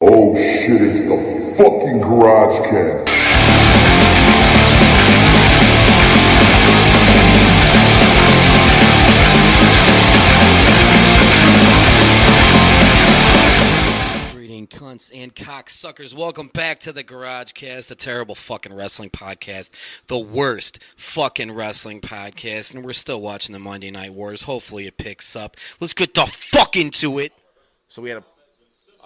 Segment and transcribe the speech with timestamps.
[0.00, 3.08] Oh shit, it's the fucking Garage Cast.
[14.32, 16.14] Greeting cunts and cocksuckers.
[16.14, 19.70] Welcome back to the Garage Cast, the terrible fucking wrestling podcast,
[20.06, 24.42] the worst fucking wrestling podcast, and we're still watching the Monday Night Wars.
[24.42, 25.56] Hopefully it picks up.
[25.80, 27.32] Let's get the fuck into it.
[27.88, 28.24] So we had a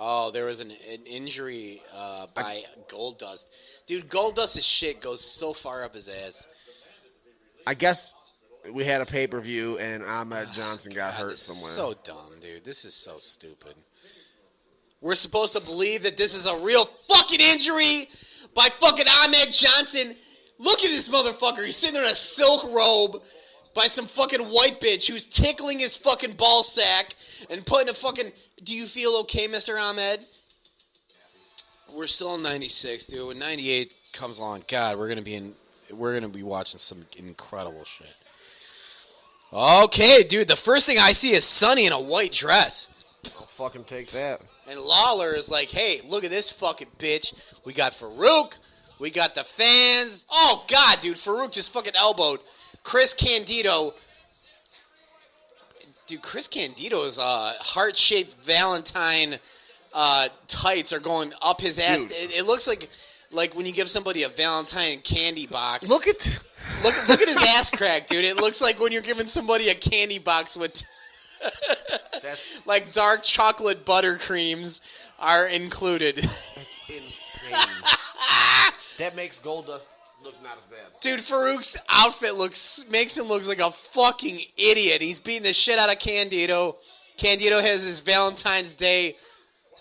[0.04, 3.44] Oh, there was an, an injury uh, by Goldust.
[3.86, 6.48] Dude, Goldust's shit goes so far up his ass.
[7.68, 8.12] I guess
[8.72, 11.94] we had a pay per view and Ahmed Johnson got hurt this is somewhere.
[11.94, 12.64] so dumb, dude.
[12.64, 13.74] This is so stupid.
[15.00, 18.08] We're supposed to believe that this is a real fucking injury
[18.56, 20.16] by fucking Ahmed Johnson.
[20.58, 21.64] Look at this motherfucker.
[21.64, 23.22] He's sitting there in a silk robe
[23.74, 27.14] by some fucking white bitch who's tickling his fucking ball sack
[27.50, 28.32] and putting a fucking.
[28.62, 29.80] Do you feel okay, Mr.
[29.80, 30.24] Ahmed?
[31.92, 33.26] We're still in '96, dude.
[33.28, 35.54] When '98 comes along, God, we're gonna be in.
[35.92, 38.14] We're gonna be watching some incredible shit.
[39.52, 40.48] Okay, dude.
[40.48, 42.88] The first thing I see is Sunny in a white dress.
[43.38, 44.40] I'll fucking take that.
[44.68, 47.34] And Lawler is like, hey, look at this fucking bitch.
[47.64, 48.58] We got Faarooq.
[48.98, 50.26] We got the fans.
[50.30, 51.16] Oh, God, dude.
[51.16, 52.40] Faarooq just fucking elbowed
[52.82, 53.94] Chris Candido.
[56.06, 59.38] Dude, Chris Candido's uh, heart shaped Valentine
[59.94, 62.02] uh, tights are going up his ass.
[62.02, 62.12] Dude.
[62.12, 62.88] It, it looks like
[63.30, 65.88] like when you give somebody a Valentine candy box.
[65.88, 66.26] Look at
[66.84, 68.24] look, look at his ass crack, dude.
[68.24, 70.82] It looks like when you're giving somebody a candy box with
[72.22, 74.80] that's like dark chocolate buttercreams
[75.18, 76.18] are included.
[76.18, 77.10] insane.
[78.98, 79.86] that makes Goldust
[80.24, 81.00] look not as bad.
[81.00, 85.02] Dude, Faarooq's outfit looks makes him look like a fucking idiot.
[85.02, 86.76] He's beating the shit out of Candido.
[87.16, 89.16] Candido has his Valentine's Day.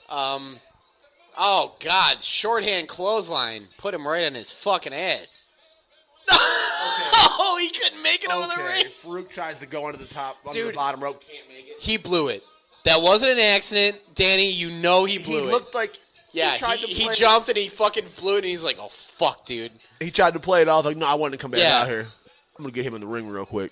[0.09, 0.59] Um,
[1.38, 3.67] oh God, shorthand clothesline.
[3.78, 5.47] Put him right on his fucking ass.
[6.31, 8.85] oh, he couldn't make it over the ring.
[9.03, 10.69] Faarooq tries to go under the top, under Dude.
[10.74, 11.75] the bottom rope, can't make it.
[11.80, 12.44] He blew it.
[12.85, 14.50] That wasn't an accident, Danny.
[14.50, 15.51] You know he He blew it.
[15.51, 15.97] looked like
[16.34, 17.14] yeah, he tried he, to he play.
[17.16, 20.40] jumped and he fucking flew it, and he's like, "Oh fuck, dude." He tried to
[20.40, 21.81] play it off like, no, I wanted to come back Yeah.
[21.81, 22.08] out here.
[22.58, 23.72] I'm gonna get him in the ring real quick.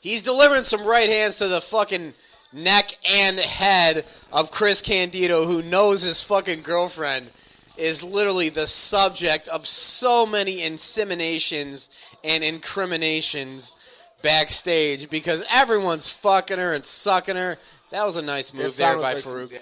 [0.00, 2.14] He's delivering some right hands to the fucking
[2.52, 7.30] neck and head of Chris Candido, who knows his fucking girlfriend
[7.76, 11.88] is literally the subject of so many inseminations
[12.22, 13.76] and incriminations
[14.22, 17.58] backstage because everyone's fucking her and sucking her.
[17.90, 19.60] That was a nice It move there by like some Faarooq.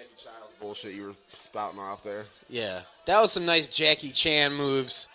[0.63, 2.25] Jackie Chiles bullshit you were spouting off there.
[2.49, 5.09] Yeah, that was some nice Jackie Chan moves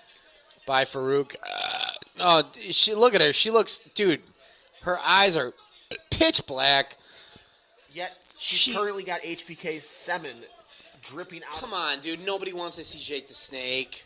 [0.65, 1.35] by Faarooq.
[1.43, 3.33] Uh, oh, she look at her.
[3.33, 4.21] She looks, dude.
[4.81, 5.53] Her eyes are
[6.11, 6.97] pitch black.
[7.93, 10.35] Yet she's She- currently got HBK semen
[11.03, 11.59] dripping out.
[11.59, 12.25] Come on, dude.
[12.25, 14.05] Nobody wants to see Jake the Snake.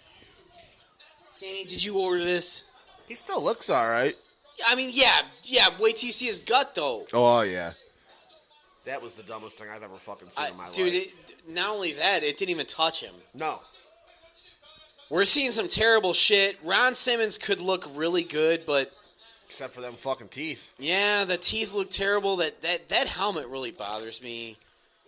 [1.40, 2.66] Danny, did you order this?
[3.08, 4.16] He still looks all right.
[4.68, 5.70] I mean, yeah, yeah.
[5.80, 7.08] Wait till you see his gut, though.
[7.14, 7.74] Oh yeah.
[8.86, 11.14] That was the dumbest thing I've ever fucking seen I- in my dude, life.
[11.46, 13.14] Dude, not only that, it didn't even touch him.
[13.34, 13.60] no.
[15.10, 16.58] We're seeing some terrible shit.
[16.64, 18.94] Ron Simmons could look really good, but
[19.50, 20.72] Except for them fucking teeth.
[20.80, 22.38] yeah, the teeth look terrible.
[22.38, 24.56] That that that helmet really bothers me.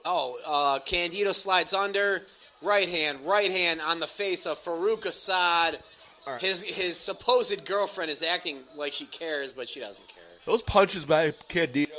[0.04, 2.24] Oh, uh, Candido slides under.
[2.62, 5.80] Right hand, right hand on the face of Faarooq Asaad.
[6.28, 6.42] All right.
[6.42, 10.24] His his supposed girlfriend is acting like she cares, but she doesn't care.
[10.46, 11.94] Those punches by Candido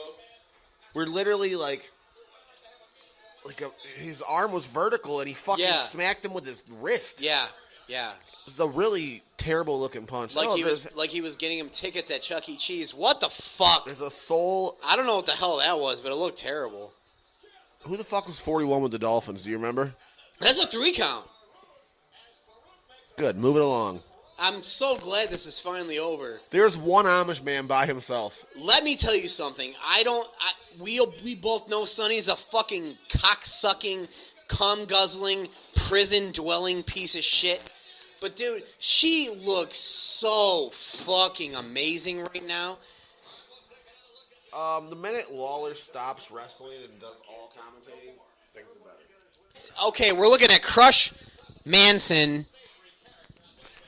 [0.94, 1.90] were literally like,
[3.44, 5.78] like a, his arm was vertical and he fucking Yeah.
[5.80, 7.20] smacked him with his wrist.
[7.20, 7.46] Yeah,
[7.88, 8.10] yeah.
[8.12, 10.34] It was a really terrible looking punch.
[10.36, 12.56] Like Oh, he was like he was getting him tickets at Chuck E.
[12.56, 12.94] Cheese.
[12.94, 13.84] What the fuck?
[13.86, 14.78] there's a soul.
[14.84, 16.92] I don't know what the hell that was, but it looked terrible.
[17.82, 19.44] Who the fuck was 41 with the Dolphins?
[19.44, 19.94] Do you remember?
[20.40, 21.26] That's a three count.
[23.16, 23.36] Good.
[23.36, 24.00] Moving along.
[24.38, 26.40] I'm so glad this is finally over.
[26.50, 28.44] There's one Amish man by himself.
[28.60, 29.72] Let me tell you something.
[29.86, 30.28] I don't.
[30.40, 30.52] I,
[30.82, 34.08] we we both know Sunny's a fucking cocksucking,
[34.48, 37.70] cum guzzling, prison dwelling piece of shit.
[38.20, 42.78] But dude, she looks so fucking amazing right now.
[44.56, 48.14] Um, the minute Lawler stops wrestling and does all commentating,
[48.54, 49.88] things are better.
[49.88, 51.12] Okay, we're looking at Crush
[51.64, 52.46] Manson.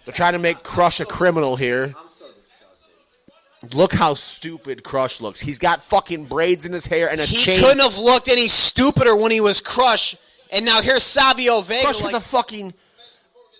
[0.07, 1.95] They're trying to make Crush a criminal here.
[1.99, 3.75] I'm so disgusted.
[3.75, 5.41] Look how stupid Crush looks.
[5.41, 7.37] He's got fucking braids in his hair and a chain.
[7.37, 7.61] He chain.
[7.61, 10.17] couldn't have looked any stupider when he was Crush.
[10.51, 11.83] And now here's Savio Vega.
[11.83, 12.73] Crush has like- a fucking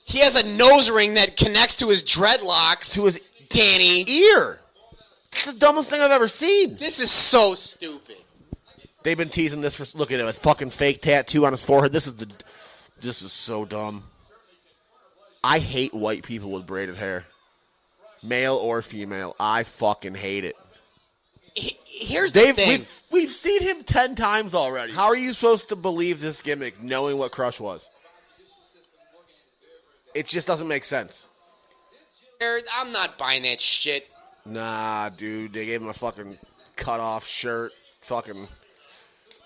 [0.05, 2.95] he has a nose ring that connects to his dreadlocks.
[2.95, 4.09] to his Danny.
[4.09, 4.61] ear.
[5.33, 6.77] It's the dumbest thing I've ever seen.
[6.77, 8.15] This is so stupid.
[9.03, 11.93] They've been teasing this for look at him, a fucking fake tattoo on his forehead.
[11.93, 12.29] This is the
[13.01, 14.05] this is so dumb.
[15.47, 17.25] I hate white people with braided hair.
[18.21, 19.37] Male or female.
[19.39, 20.57] I fucking hate it.
[21.55, 22.69] He- here's the Dave, thing.
[22.69, 24.93] we've, we've seen him ten times already.
[24.93, 27.89] How are you supposed to believe this gimmick knowing what Crush was?
[30.17, 31.27] It just doesn't make sense.
[32.43, 34.11] I'm not buying that shit.
[34.45, 36.39] Nah, dude, they gave him a fucking
[36.75, 37.73] cut off shirt.
[38.01, 38.49] Fucking,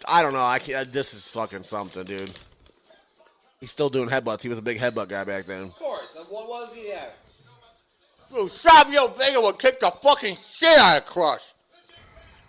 [0.09, 0.43] I don't know.
[0.43, 0.91] I can't.
[0.91, 2.33] This is fucking something, dude.
[3.61, 4.43] He's still doing headbutts.
[4.43, 5.65] He was a big headbutt guy back then.
[5.65, 6.17] Of course.
[6.29, 7.15] What was he at?
[8.35, 11.43] Dude, Savio Vega would kick the fucking shit out of Crush.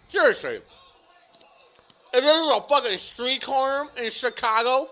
[0.08, 0.62] Seriously.
[2.14, 4.90] If this was a fucking street corner in Chicago,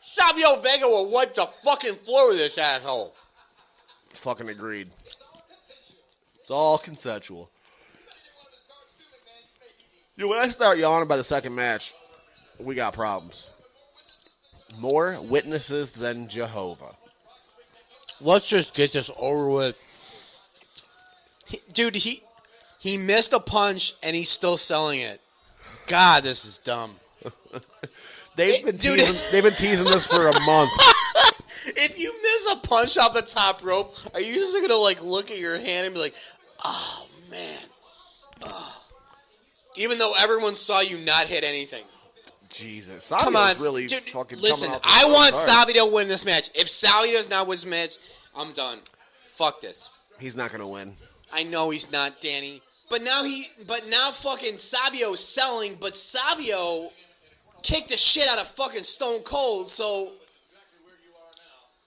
[0.00, 3.14] Savio Vega would wipe the fucking floor with this asshole.
[4.14, 4.88] Fucking agreed.
[6.40, 7.50] It's all consensual.
[10.16, 11.94] Yo, when I start yawning by the second match,
[12.58, 13.50] we got problems.
[14.76, 16.96] More witnesses than Jehovah.
[18.20, 19.76] Let's just get this over with.
[21.46, 22.22] He- dude, he
[22.78, 25.20] he missed a punch and he's still selling it.
[25.86, 26.96] God, this is dumb.
[28.36, 29.00] They've been Dude.
[29.00, 30.70] teasing, they've been teasing this for a month.
[31.70, 35.30] If you miss a punch off the top rope, are you just gonna like look
[35.30, 36.14] at your hand and be like,
[36.64, 37.58] "Oh man,"
[38.42, 38.72] Ugh.
[39.76, 41.84] even though everyone saw you not hit anything?
[42.48, 44.00] Jesus, Come on, really dude.
[44.00, 44.40] fucking.
[44.40, 45.34] listen, off I want.
[45.34, 46.50] Savio to win this match.
[46.54, 47.96] If Savio does not win this match,
[48.34, 48.78] I'm done.
[49.26, 49.90] Fuck this.
[50.18, 50.96] He's not gonna win.
[51.32, 56.90] I know he's not Danny, but now he, but now fucking Savio's selling, but Savio
[57.62, 59.68] kicked the shit out of fucking Stone Cold.
[59.70, 60.12] So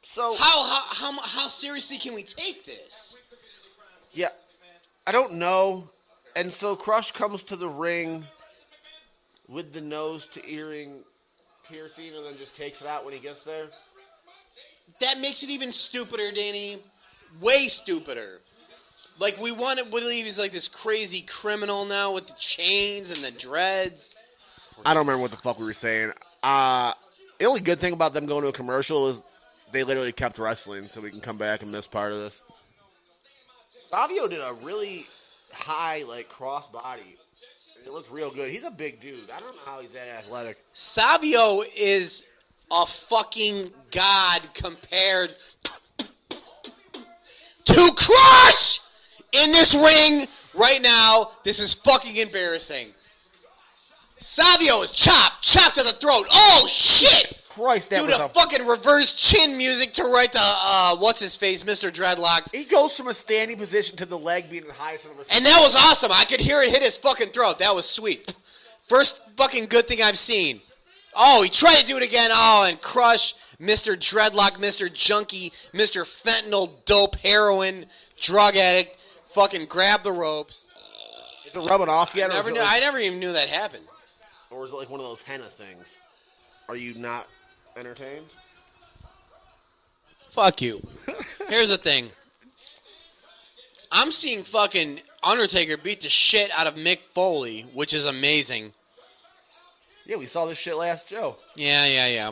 [0.03, 3.19] So how how how how seriously can we take this?
[4.13, 4.29] yeah,
[5.07, 5.89] I don't know.
[6.35, 8.25] And so Crush comes to the ring
[9.51, 11.03] with the nose to earring
[11.69, 13.68] piercing, and then just takes it out when he gets there.
[15.00, 16.77] That makes it even stupider, Danny.
[17.39, 18.42] Way stupider.
[19.19, 23.24] Like we want to believe he's like this crazy criminal now with the chains and
[23.24, 24.15] the dreads.
[24.86, 26.12] I don't remember what the fuck we were saying.
[26.42, 26.94] Uh,
[27.39, 29.24] the only good thing about them going to a commercial is
[29.71, 32.44] they literally kept wrestling, so we can come back and miss part of this.
[33.89, 35.06] Savio did a really
[35.53, 37.18] high, like cross body.
[37.85, 38.49] It looks real good.
[38.51, 39.29] He's a big dude.
[39.29, 40.57] I don't know how he's that athletic.
[40.71, 42.25] Savio is
[42.71, 45.35] a fucking god compared
[47.65, 48.79] to Crush
[49.31, 51.31] in this ring right now.
[51.43, 52.89] This is fucking embarrassing.
[54.17, 56.27] Savio is chopped, chopped to the throat.
[56.31, 57.40] Oh shit!
[57.61, 61.19] Christ, that Do was the a fucking reverse chin music to right to uh, what's
[61.19, 61.91] his face, Mr.
[61.91, 62.53] Dreadlocks.
[62.55, 65.45] He goes from a standing position to the leg being the highest of a And
[65.45, 66.11] that was awesome.
[66.11, 67.59] I could hear it hit his fucking throat.
[67.59, 68.33] That was sweet.
[68.87, 70.59] First fucking good thing I've seen.
[71.15, 72.31] Oh, he tried to do it again.
[72.33, 73.95] Oh, and crush Mr.
[73.95, 74.91] Dreadlock, Mr.
[74.91, 76.03] Junkie, Mr.
[76.03, 77.85] Fentanyl, dope, heroin,
[78.19, 78.97] drug addict.
[79.35, 80.67] Fucking grab the ropes.
[81.45, 82.31] Is it rubbing off yet?
[82.31, 82.59] or, Never is it knew.
[82.65, 83.83] like, I never even knew that happened.
[84.49, 85.97] or is it like one of those henna things?
[86.67, 87.27] Are you not
[87.77, 88.25] entertained?
[90.29, 90.85] Fuck you.
[91.50, 92.09] Here's the thing.
[93.91, 98.73] I'm seeing fucking Undertaker beat the shit out of Mick Foley, which is amazing.
[100.06, 101.35] Yeah, we saw this shit last show.
[101.56, 102.31] Yeah, yeah, yeah.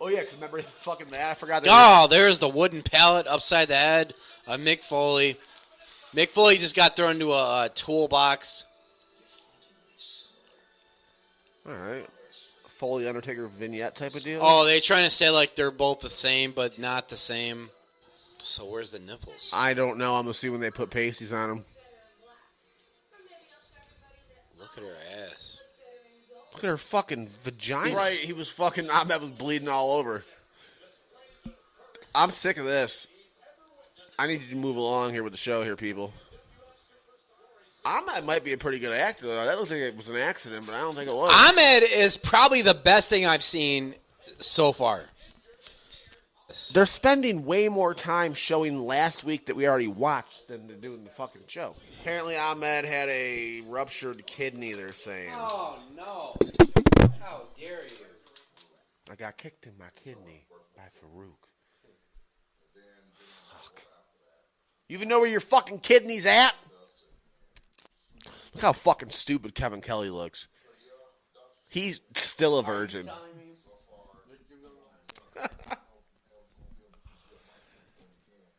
[0.00, 1.30] Oh yeah, because remember fucking that?
[1.30, 1.70] I forgot that.
[1.70, 4.14] Oh, there's the wooden pallet upside the head
[4.46, 5.36] of Mick Foley.
[6.14, 8.64] Mick Foley just got thrown into a, a toolbox.
[11.68, 12.06] All right.
[12.80, 14.40] Foley Undertaker vignette type of deal.
[14.42, 17.68] Oh, they trying to say like they're both the same, but not the same.
[18.40, 19.50] So where's the nipples?
[19.52, 20.14] I don't know.
[20.14, 21.64] I'm assuming they put pasties on them.
[24.58, 24.96] Look at her
[25.26, 25.60] ass.
[26.54, 27.94] Look at her fucking vagina.
[27.94, 28.88] Right, he was fucking.
[28.88, 30.24] Ahmed was bleeding all over.
[32.14, 33.08] I'm sick of this.
[34.18, 36.14] I need you to move along here with the show, here, people.
[37.84, 39.26] Ahmed might be a pretty good actor.
[39.26, 39.40] Though.
[39.40, 41.32] I don't think it was an accident, but I don't think it was.
[41.32, 43.94] Ahmed is probably the best thing I've seen
[44.38, 45.04] so far.
[46.72, 51.04] They're spending way more time showing last week that we already watched than they're doing
[51.04, 51.74] the fucking show.
[52.00, 54.72] Apparently, Ahmed had a ruptured kidney.
[54.72, 56.36] They're saying Oh no!
[57.20, 58.06] How dare you?
[59.10, 60.46] I got kicked in my kidney
[60.76, 61.34] by Faarooq.
[63.52, 63.82] Fuck.
[64.88, 66.52] You even know where your fucking kidney's at?
[68.54, 70.48] Look how fucking stupid Kevin Kelly looks.
[71.68, 73.08] He's still a virgin.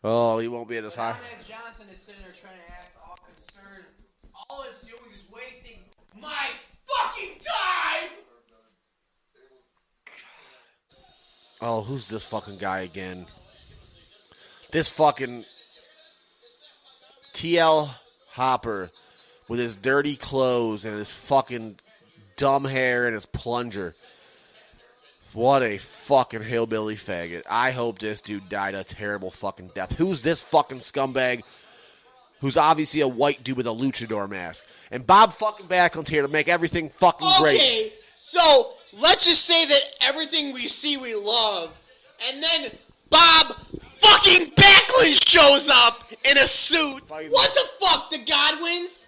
[0.03, 1.17] oh, he won't be at his high.
[1.47, 3.83] Johnson is sitting there trying to act all concerned.
[4.49, 5.79] All it's doing is wasting
[6.19, 6.47] my
[6.87, 8.09] fucking time.
[11.59, 13.27] Oh, who's this fucking guy again?
[14.71, 15.45] This fucking
[17.33, 17.93] TL
[18.31, 18.89] Hopper
[19.51, 21.77] with his dirty clothes and his fucking
[22.37, 23.93] dumb hair and his plunger.
[25.33, 27.43] What a fucking hillbilly faggot.
[27.49, 29.97] I hope this dude died a terrible fucking death.
[29.97, 31.41] Who's this fucking scumbag
[32.39, 34.63] who's obviously a white dude with a luchador mask?
[34.89, 37.57] And Bob fucking Backlund's here to make everything fucking great.
[37.57, 41.77] Okay, so let's just say that everything we see we love,
[42.29, 42.71] and then
[43.09, 47.01] Bob fucking Backlund shows up in a suit.
[47.09, 48.99] What the fuck, the Godwins?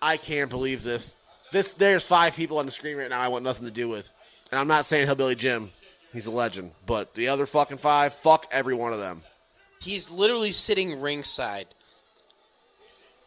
[0.00, 1.14] I can't believe this.
[1.52, 4.10] This there's five people on the screen right now I want nothing to do with.
[4.50, 5.70] And I'm not saying Hillbilly Jim.
[6.12, 6.72] He's a legend.
[6.86, 9.22] But the other fucking five, fuck every one of them.
[9.80, 11.66] He's literally sitting ringside.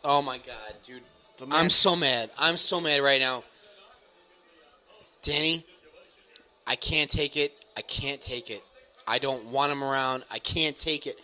[0.03, 1.03] Oh my god, dude.
[1.51, 2.29] I'm so mad.
[2.37, 3.43] I'm so mad right now.
[5.23, 5.63] Danny,
[6.67, 7.65] I can't take it.
[7.77, 8.63] I can't take it.
[9.07, 10.23] I don't want him around.
[10.31, 11.19] I can't take it.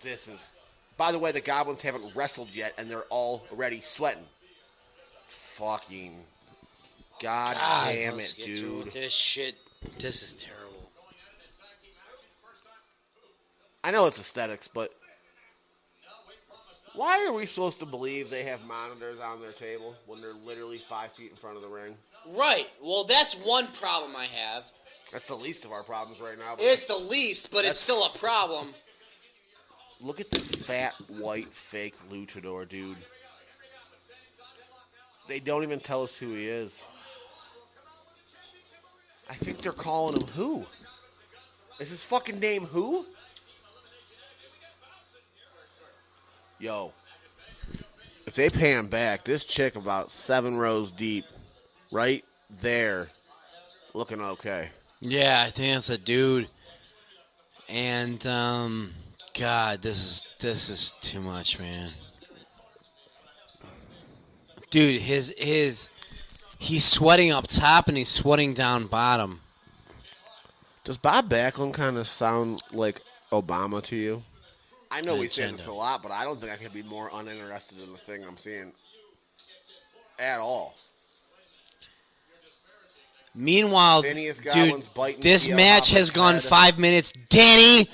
[0.00, 0.52] This is
[1.02, 4.24] by the way, the goblins haven't wrestled yet and they're already sweating.
[5.26, 6.14] Fucking
[7.20, 8.92] God, God, damn it, dude.
[8.92, 9.56] This shit.
[9.98, 10.92] This is terrible.
[13.82, 14.94] I know it's aesthetics, but
[16.94, 20.78] why are we supposed to believe they have monitors on their table when they're literally
[20.78, 21.96] five feet in front of the ring?
[22.28, 22.68] Right.
[22.80, 24.70] Well, that's one problem I have.
[25.10, 26.54] That's the least of our problems right now.
[26.60, 28.72] It's the least, but it's still a problem.
[30.02, 32.96] Look at this fat white fake luchador, dude.
[35.28, 36.82] They don't even tell us who he is.
[39.30, 40.66] I think they're calling him who?
[41.78, 43.06] Is his fucking name who?
[46.58, 46.92] Yo.
[48.26, 51.24] If they pay him back, this chick about seven rows deep,
[51.90, 52.24] right
[52.60, 53.08] there,
[53.94, 54.70] looking okay.
[55.00, 56.48] Yeah, I think that's a dude.
[57.68, 58.92] And um
[59.38, 61.90] God, this is this is too much, man.
[64.70, 65.88] Dude, his his
[66.58, 69.40] he's sweating up top and he's sweating down bottom.
[70.84, 74.22] Does Bob Backlund kind of sound like Obama to you?
[74.90, 77.10] I know we say this a lot, but I don't think I could be more
[77.14, 78.72] uninterested in the thing I'm seeing
[80.18, 80.74] at all.
[83.34, 84.14] Meanwhile, dude,
[85.18, 86.42] this match has Hopper's gone head.
[86.42, 87.12] five minutes.
[87.30, 87.88] Danny,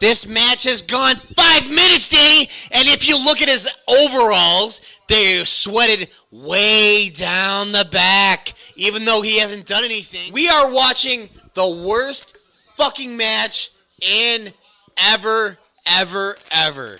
[0.00, 2.48] this match has gone five minutes, Danny.
[2.70, 9.22] And if you look at his overalls, they're sweated way down the back, even though
[9.22, 10.32] he hasn't done anything.
[10.32, 12.36] We are watching the worst
[12.76, 14.52] fucking match in
[14.96, 16.98] ever, ever, ever.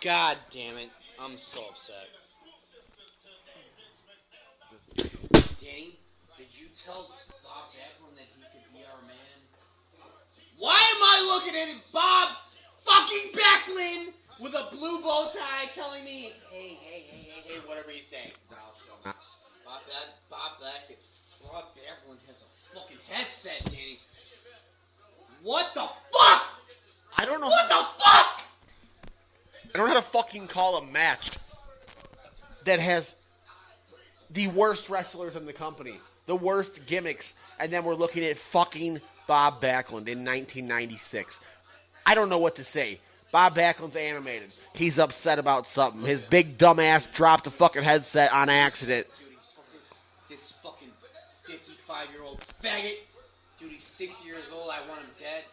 [0.00, 0.90] God damn it.
[1.18, 2.08] I'm so upset.
[5.58, 5.98] Danny,
[6.36, 7.10] did you tell
[7.42, 9.16] Bob Backlund that he could be our man?
[10.66, 12.30] Why am I looking at Bob
[12.82, 17.92] fucking Backlund with a blue bow tie telling me, hey, hey, hey, hey, hey, whatever
[17.92, 18.32] he's saying?
[18.50, 18.56] No.
[19.04, 19.14] Bob,
[20.28, 20.96] Bob Backlund,
[21.40, 24.00] Bob Backlund has a fucking headset, Danny.
[25.44, 26.42] What the fuck?
[27.16, 27.46] I don't know.
[27.46, 28.42] What the fuck?
[29.72, 31.30] I don't know how to fucking call a match
[32.64, 33.14] that has
[34.32, 39.00] the worst wrestlers in the company, the worst gimmicks, and then we're looking at fucking
[39.26, 41.40] Bob Backlund in 1996.
[42.04, 43.00] I don't know what to say.
[43.32, 44.50] Bob Backlund's animated.
[44.74, 46.02] He's upset about something.
[46.02, 49.06] His big dumbass dropped a fucking headset on accident.
[49.18, 49.88] Dude, he's fucking,
[50.30, 50.88] this fucking
[51.44, 52.96] 55 year old faggot.
[53.58, 54.70] Dude, he's 60 years old.
[54.70, 55.44] I want him dead.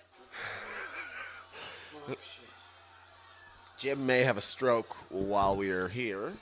[1.96, 2.18] Oh, shit.
[3.77, 6.34] Jim may have a stroke while we are here.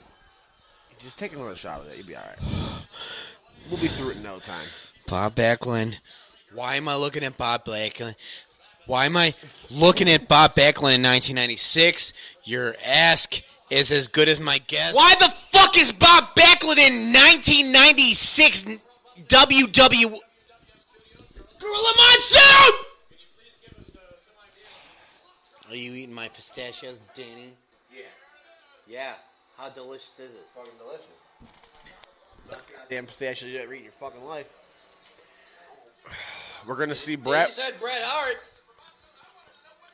[1.00, 1.96] Just take another shot of that.
[1.96, 2.82] You'll be all right.
[3.68, 4.66] We'll be through it in no time.
[5.08, 5.96] Bob Backlund.
[6.54, 8.14] Why am I looking at Bob Backlund?
[8.86, 9.34] Why am I
[9.70, 12.12] looking at Bob Backlund in 1996?
[12.44, 14.94] Your ask is as good as my guess.
[14.94, 18.64] Why the fuck is Bob Backlund in 1996
[19.28, 20.18] WW?
[21.58, 22.86] Gorilla Monsoon!
[25.70, 27.54] Are you eating my pistachios, Danny?
[27.90, 28.02] Yeah.
[28.86, 29.12] Yeah.
[29.56, 30.46] How delicious is it?
[30.54, 31.06] Fucking delicious.
[32.50, 34.48] Best goddamn pistachio you ever eat in your fucking life.
[36.66, 37.52] We're gonna see You Bret.
[37.52, 38.36] said Bret Hart.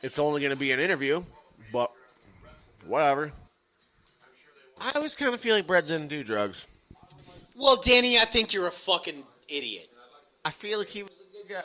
[0.01, 1.23] It's only gonna be an interview,
[1.73, 1.91] but
[2.85, 3.31] whatever.
[4.79, 6.65] I always kind of feel like Bret didn't do drugs.
[7.55, 9.89] Well, Danny, I think you're a fucking idiot.
[10.45, 11.63] I feel like he was a good guy.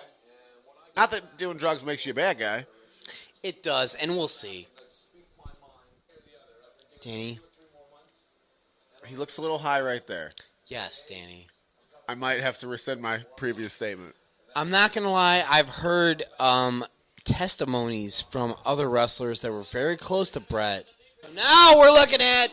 [0.96, 2.66] Not that doing drugs makes you a bad guy.
[3.42, 4.66] It does, and we'll see.
[7.00, 7.38] Danny,
[9.06, 10.30] He looks a little high right there.
[10.66, 11.46] Yes, Danny.
[12.08, 14.16] I might have to rescind my previous statement.
[14.56, 15.44] I'm not gonna lie.
[15.48, 16.84] I've heard um,
[17.24, 20.86] testimonies from other wrestlers that were very close to Bret.
[21.34, 22.48] Now we're looking at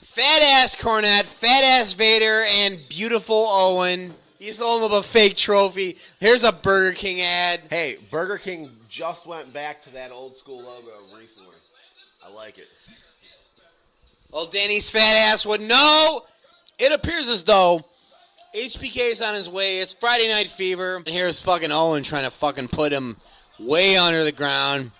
[0.00, 4.14] fat ass Cornette, fat ass Vader, and beautiful Owen.
[4.38, 5.98] He's holding up a fake trophy.
[6.18, 7.60] Here's a Burger King ad.
[7.68, 11.54] Hey, Burger King just went back to that old school logo recently.
[12.24, 12.68] I like it.
[14.30, 16.22] Well, Danny's fat ass would know.
[16.78, 17.84] It appears as though
[18.54, 19.78] HBK is on his way.
[19.78, 20.96] It's Friday Night Fever.
[20.96, 23.16] And here's fucking Owen trying to fucking put him
[23.60, 24.90] way under the ground.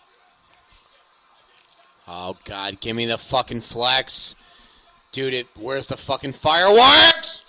[2.07, 2.81] Oh, God.
[2.81, 4.37] Give me the fucking flex.
[5.11, 7.43] Dude, it, where's the fucking fireworks?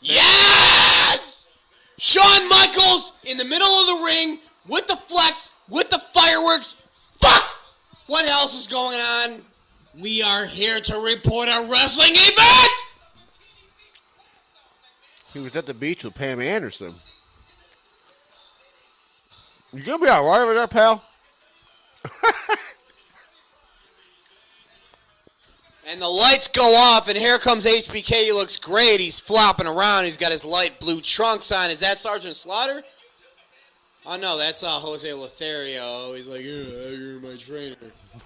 [0.00, 1.46] Yes!
[1.98, 6.76] Shawn Michaels in the middle of the ring with the flex, with the fireworks.
[7.20, 7.54] Fuck!
[8.06, 9.42] What else is going on?
[10.00, 12.87] We are here to report a wrestling event!
[15.32, 16.94] He was at the beach with Pam Anderson.
[19.72, 21.04] You gonna be alright over there, pal?
[25.90, 28.24] And the lights go off, and here comes HBK.
[28.24, 29.00] He looks great.
[29.00, 30.04] He's flopping around.
[30.04, 31.70] He's got his light blue trunks on.
[31.70, 32.82] Is that Sergeant Slaughter?
[34.04, 36.12] Oh, no, that's uh, Jose Lothario.
[36.12, 37.76] He's like, yeah, you're my trainer.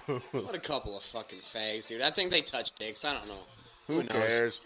[0.31, 2.01] what a couple of fucking fags, dude.
[2.01, 3.05] I think they touch dicks.
[3.05, 3.43] I don't know.
[3.87, 4.07] Who, knows?
[4.09, 4.61] cares?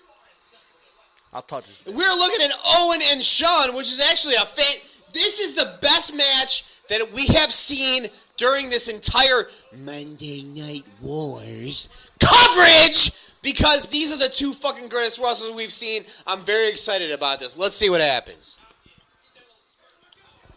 [1.33, 1.93] I'll touch his.
[1.93, 4.81] We're looking at Owen and Shawn, which is actually a fan.
[5.13, 8.07] This is the best match that we have seen
[8.37, 9.47] during this entire
[9.83, 16.03] Monday Night Wars coverage because these are the two fucking greatest wrestlers we've seen.
[16.25, 17.57] I'm very excited about this.
[17.57, 18.57] Let's see what happens.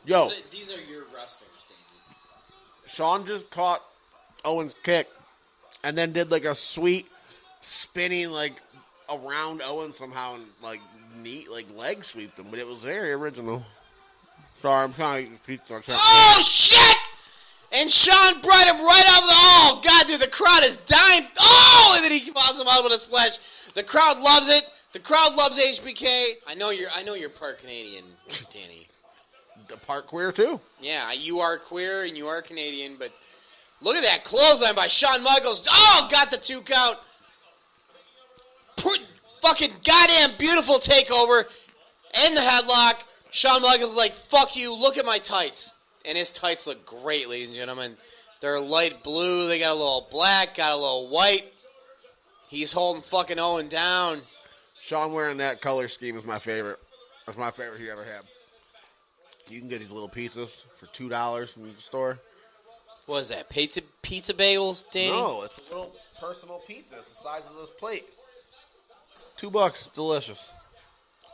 [0.07, 2.87] Yo, These are your wrestlers, Danny.
[2.87, 3.83] Shawn just caught
[4.45, 5.09] Owen's kick,
[5.85, 7.07] and then did like a sweet
[7.61, 8.55] spinning like
[9.13, 10.81] around Owen somehow and like
[11.23, 13.65] neat like leg sweeped him, but it was very original.
[14.63, 15.75] Sorry, I'm trying to eat pizza.
[15.75, 16.97] I can't- Oh shit!
[17.73, 19.35] And Shawn brought him right off the.
[19.37, 21.27] Oh god, dude, the crowd is dying.
[21.41, 23.39] Oh, and then he falls him out with a splash.
[23.75, 24.65] The crowd loves it.
[24.93, 26.33] The crowd loves HBK.
[26.49, 26.91] I know you're.
[26.95, 28.05] I know you're part Canadian,
[28.53, 28.89] Danny.
[29.69, 30.61] The part queer too.
[30.81, 33.13] Yeah, you are queer and you are Canadian, but
[33.81, 35.65] look at that clothesline by Shawn Michaels.
[35.71, 36.97] Oh, got the two count.
[39.43, 41.45] Fucking goddamn beautiful takeover
[42.25, 42.95] and the headlock.
[43.31, 45.73] Shawn Michaels is like, fuck you, look at my tights.
[46.05, 47.97] And his tights look great, ladies and gentlemen.
[48.41, 51.45] They're light blue, they got a little black, got a little white.
[52.49, 54.21] He's holding fucking Owen down.
[54.81, 56.79] Shawn wearing that color scheme is my favorite.
[57.27, 58.23] That's my favorite he ever had.
[59.49, 62.19] You can get these little pizzas for two dollars from the store.
[63.07, 63.51] What is that?
[63.51, 65.11] Pizza pizza bagels, Danny?
[65.11, 66.95] No, it's a little personal pizza.
[66.99, 68.05] It's the size of this plate.
[69.41, 70.53] Two bucks, delicious.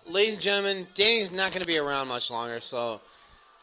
[0.09, 3.01] ladies and gentlemen, Danny's not going to be around much longer, so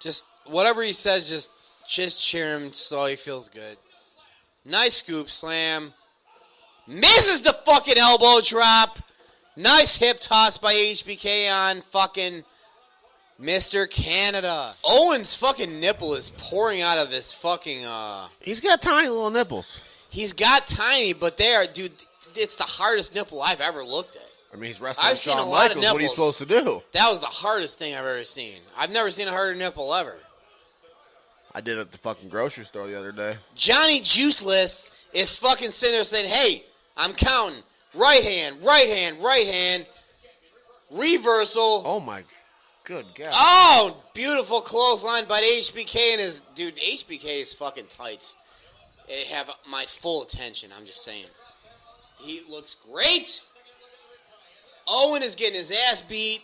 [0.02, 1.50] just whatever he says, just
[1.88, 3.78] just cheer him so he feels good.
[4.66, 5.94] Nice scoop slam.
[6.86, 9.00] Misses the fucking elbow drop.
[9.56, 12.44] Nice hip toss by HBK on fucking
[13.42, 13.90] Mr.
[13.90, 14.74] Canada.
[14.84, 19.80] Owen's fucking nipple is pouring out of his fucking uh He's got tiny little nipples.
[20.10, 21.94] he's got tiny, but they are dude
[22.36, 24.23] it's the hardest nipple I've ever looked at.
[24.54, 25.94] I mean, he's wrestling I've seen Shawn a lot of Michaels.
[25.94, 26.84] What are you supposed to do?
[26.92, 28.60] That was the hardest thing I've ever seen.
[28.78, 30.16] I've never seen a harder nipple ever.
[31.56, 33.38] I did it at the fucking grocery store the other day.
[33.56, 36.66] Johnny Juiceless is fucking sitting there saying, "Hey,
[36.98, 37.64] I'm counting.
[37.94, 39.88] Right hand, right hand, right hand.
[40.90, 41.84] Reversal.
[41.86, 42.24] Oh my,
[42.84, 43.30] good god!
[43.34, 46.76] Oh, beautiful clothesline by HBK and his dude.
[46.76, 48.36] HBK is fucking tights.
[49.08, 50.72] They have my full attention.
[50.76, 51.26] I'm just saying.
[52.20, 53.42] He looks great.
[54.88, 56.42] Owen is getting his ass beat.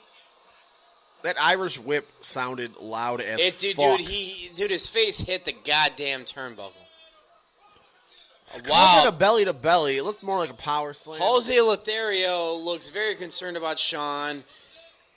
[1.24, 3.98] That Irish whip sounded loud as It, dude, fuck.
[3.98, 6.72] dude, he, dude, his face hit the goddamn turnbuckle.
[8.68, 9.04] Wow.
[9.04, 9.04] Wow.
[9.08, 9.98] a belly to belly.
[9.98, 11.20] It looked more like a power slam.
[11.22, 14.44] Jose Lothario looks very concerned about Shawn.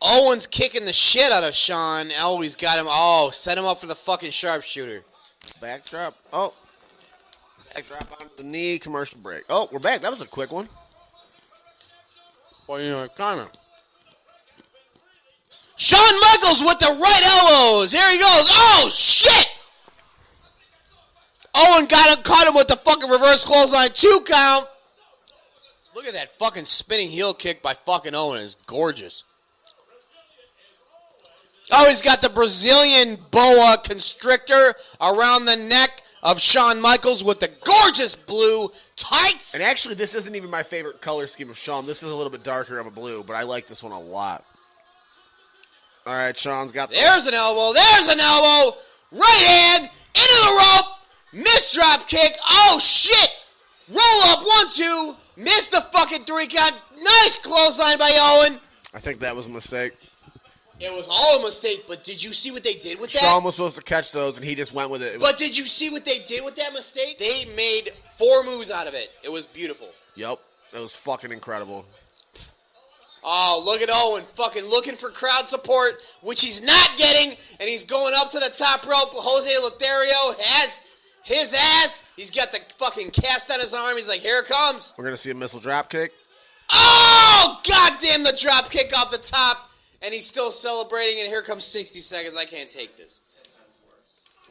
[0.02, 2.10] Owen's kicking the shit out of Shawn.
[2.20, 2.86] Always got him.
[2.88, 5.04] Oh, set him up for the fucking sharpshooter.
[5.60, 6.16] Backdrop.
[6.32, 6.52] Oh.
[7.74, 8.78] Backdrop onto the knee.
[8.78, 9.44] Commercial break.
[9.48, 10.00] Oh, we're back.
[10.02, 10.68] That was a quick one.
[12.72, 13.06] Well, you know.
[15.76, 17.92] Shawn Michaels with the right elbows.
[17.92, 18.46] Here he goes.
[18.48, 19.46] Oh shit!
[21.54, 24.64] Owen got him, caught him with the fucking reverse clothesline two count.
[25.94, 28.40] Look at that fucking spinning heel kick by fucking Owen.
[28.42, 29.24] It's gorgeous.
[31.70, 37.50] Oh, he's got the Brazilian boa constrictor around the neck of Shawn Michaels with the
[37.64, 39.54] gorgeous blue tights.
[39.54, 41.86] And actually, this isn't even my favorite color scheme of Shawn.
[41.86, 44.00] This is a little bit darker of a blue, but I like this one a
[44.00, 44.44] lot.
[46.06, 47.72] All right, Shawn's got the There's an elbow.
[47.72, 48.76] There's an elbow.
[49.12, 50.96] Right hand into the rope.
[51.32, 52.36] Miss drop kick.
[52.48, 53.30] Oh shit!
[53.88, 55.16] Roll up one two.
[55.36, 56.80] Missed the fucking three count.
[56.96, 58.58] Nice clothesline by Owen.
[58.94, 59.92] I think that was a mistake.
[60.84, 63.20] It was all a mistake, but did you see what they did with that?
[63.20, 65.14] Shawn was supposed to catch those, and he just went with it.
[65.14, 67.18] It was- But did you see what they did with that mistake?
[67.18, 69.10] They made four moves out of it.
[69.22, 69.88] It was beautiful.
[70.16, 70.38] yep,
[70.72, 71.86] it was fucking incredible.
[73.24, 77.84] Oh, look at Owen fucking looking for crowd support, which he's not getting, and he's
[77.84, 79.10] going up to the top rope.
[79.12, 80.80] Jose Lothario has
[81.24, 82.02] his ass.
[82.16, 83.96] He's got the fucking cast on his arm.
[83.96, 84.92] He's like, here it comes.
[84.96, 86.12] We're gonna see a missile drop kick.
[86.72, 89.70] Oh, goddamn the drop kick off the top.
[90.04, 92.36] And he's still celebrating, and here comes 60 seconds.
[92.36, 93.20] I can't take this.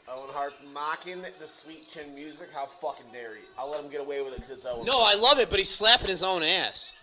[0.10, 2.50] Owen Hart's mocking the sweet chin music.
[2.54, 3.42] How fucking dare he?
[3.58, 4.86] I'll let him get away with it because it's Owen.
[4.86, 6.94] No, I love it, but he's slapping his own ass.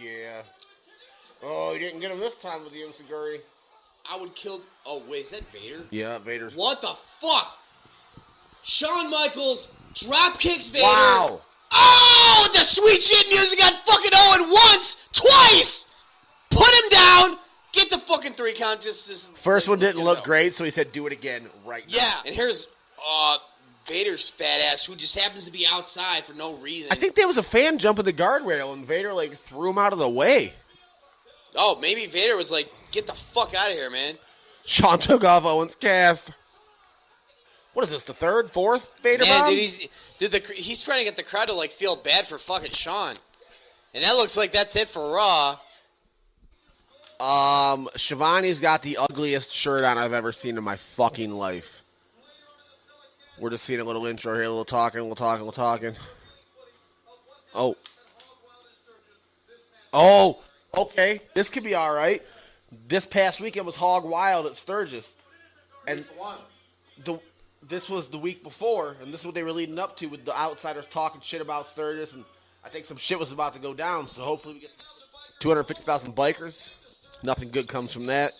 [0.00, 0.42] Yeah.
[1.42, 3.40] Oh, he didn't get him this time with the Enzuigiri.
[4.10, 4.60] I would kill.
[4.84, 5.82] Oh, wait, is that Vader?
[5.90, 6.54] Yeah, Vader's.
[6.54, 7.58] What the fuck?
[8.62, 10.84] Shawn Michaels drop kicks Vader.
[10.84, 11.40] Wow.
[11.72, 15.85] Oh, the sweet shit music on fucking oh Owen once, twice.
[16.96, 17.38] Down.
[17.72, 18.80] Get the fucking three count.
[18.80, 21.96] Just, just First one didn't look great, so he said, "Do it again right now."
[21.96, 22.66] Yeah, and here's
[23.06, 23.38] uh
[23.84, 26.90] Vader's fat ass who just happens to be outside for no reason.
[26.90, 29.92] I think there was a fan jumping the guardrail, and Vader like threw him out
[29.92, 30.54] of the way.
[31.54, 34.14] Oh, maybe Vader was like, "Get the fuck out of here, man."
[34.64, 36.32] Shawn took off Owen's cast.
[37.74, 38.04] What is this?
[38.04, 39.50] The third, fourth Vader Man, bomb?
[39.50, 42.38] dude, he's did the he's trying to get the crowd to like feel bad for
[42.38, 43.14] fucking Shawn,
[43.92, 45.58] and that looks like that's it for Raw.
[47.18, 51.82] Um, Schiavone's got the ugliest shirt on I've ever seen in my fucking life.
[53.38, 55.52] We're just seeing a little intro here, a little talking, a little talking, a little
[55.52, 55.94] talking.
[57.54, 57.76] Oh.
[59.92, 60.42] Oh,
[60.76, 61.20] okay.
[61.34, 62.22] This could be all right.
[62.88, 65.14] This past weekend was Hog Wild at Sturgis.
[65.86, 66.04] And
[67.04, 67.18] the
[67.68, 70.24] this was the week before, and this is what they were leading up to with
[70.24, 72.24] the outsiders talking shit about Sturgis, and
[72.64, 74.06] I think some shit was about to go down.
[74.06, 74.70] So hopefully we get
[75.40, 76.70] 250,000 bikers.
[77.22, 78.32] Nothing good comes from that.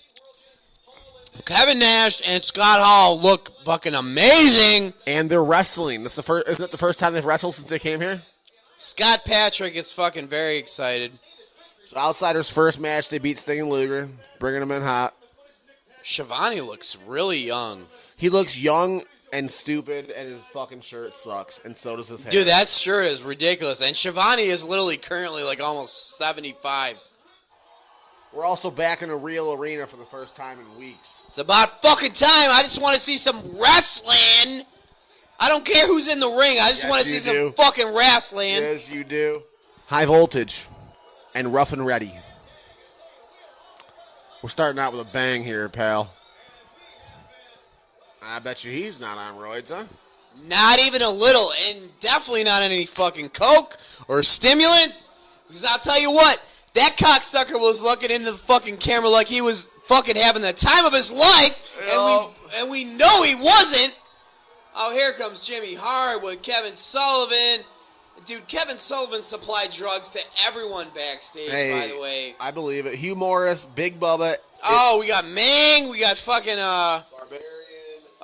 [1.44, 4.94] Kevin Nash and Scott Hall look fucking amazing.
[5.06, 6.02] And they're wrestling.
[6.02, 6.48] This is the first.
[6.48, 8.22] Isn't it the first time they've wrestled since they came here?
[8.78, 11.12] Scott Patrick is fucking very excited.
[11.86, 14.08] So outsiders' first match, they beat Sting and Luger,
[14.38, 15.14] bringing them in hot.
[16.02, 17.86] Schiavone looks really young.
[18.18, 22.30] He looks young and stupid, and his fucking shirt sucks, and so does his hair.
[22.30, 23.82] Dude, that shirt is ridiculous.
[23.82, 26.96] And Schiavone is literally currently like almost 75.
[28.36, 31.22] We're also back in a real arena for the first time in weeks.
[31.26, 32.50] It's about fucking time.
[32.50, 34.62] I just want to see some wrestling.
[35.40, 36.58] I don't care who's in the ring.
[36.60, 38.48] I just Yes, want to see you some fucking wrestling.
[38.48, 39.42] Yes, you do.
[39.86, 40.66] High voltage
[41.34, 42.12] and rough and ready.
[44.42, 46.12] We're starting out with a bang here, pal.
[48.22, 49.84] I bet you he's not on roids, huh?
[50.46, 55.10] Not even a little, and definitely not any fucking coke or stimulants.
[55.48, 56.38] Because I'll tell you what,
[56.76, 60.84] that cocksucker was looking into the fucking camera like he was fucking having the time
[60.84, 63.98] of his life, and we and we know he wasn't.
[64.74, 67.64] Oh, here comes Jimmy Hart with Kevin Sullivan.
[68.24, 72.34] Dude, Kevin Sullivan supplied drugs to everyone backstage, by the way.
[72.40, 72.96] I believe it.
[72.96, 74.36] Hugh Morris, Big Bubba.
[74.64, 77.44] Oh, we got Meng, we got fucking uh Barbarian.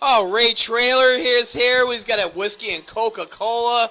[0.00, 1.86] Oh, Ray Trailer here's here.
[1.90, 3.90] He's got a whiskey and Coca-Cola.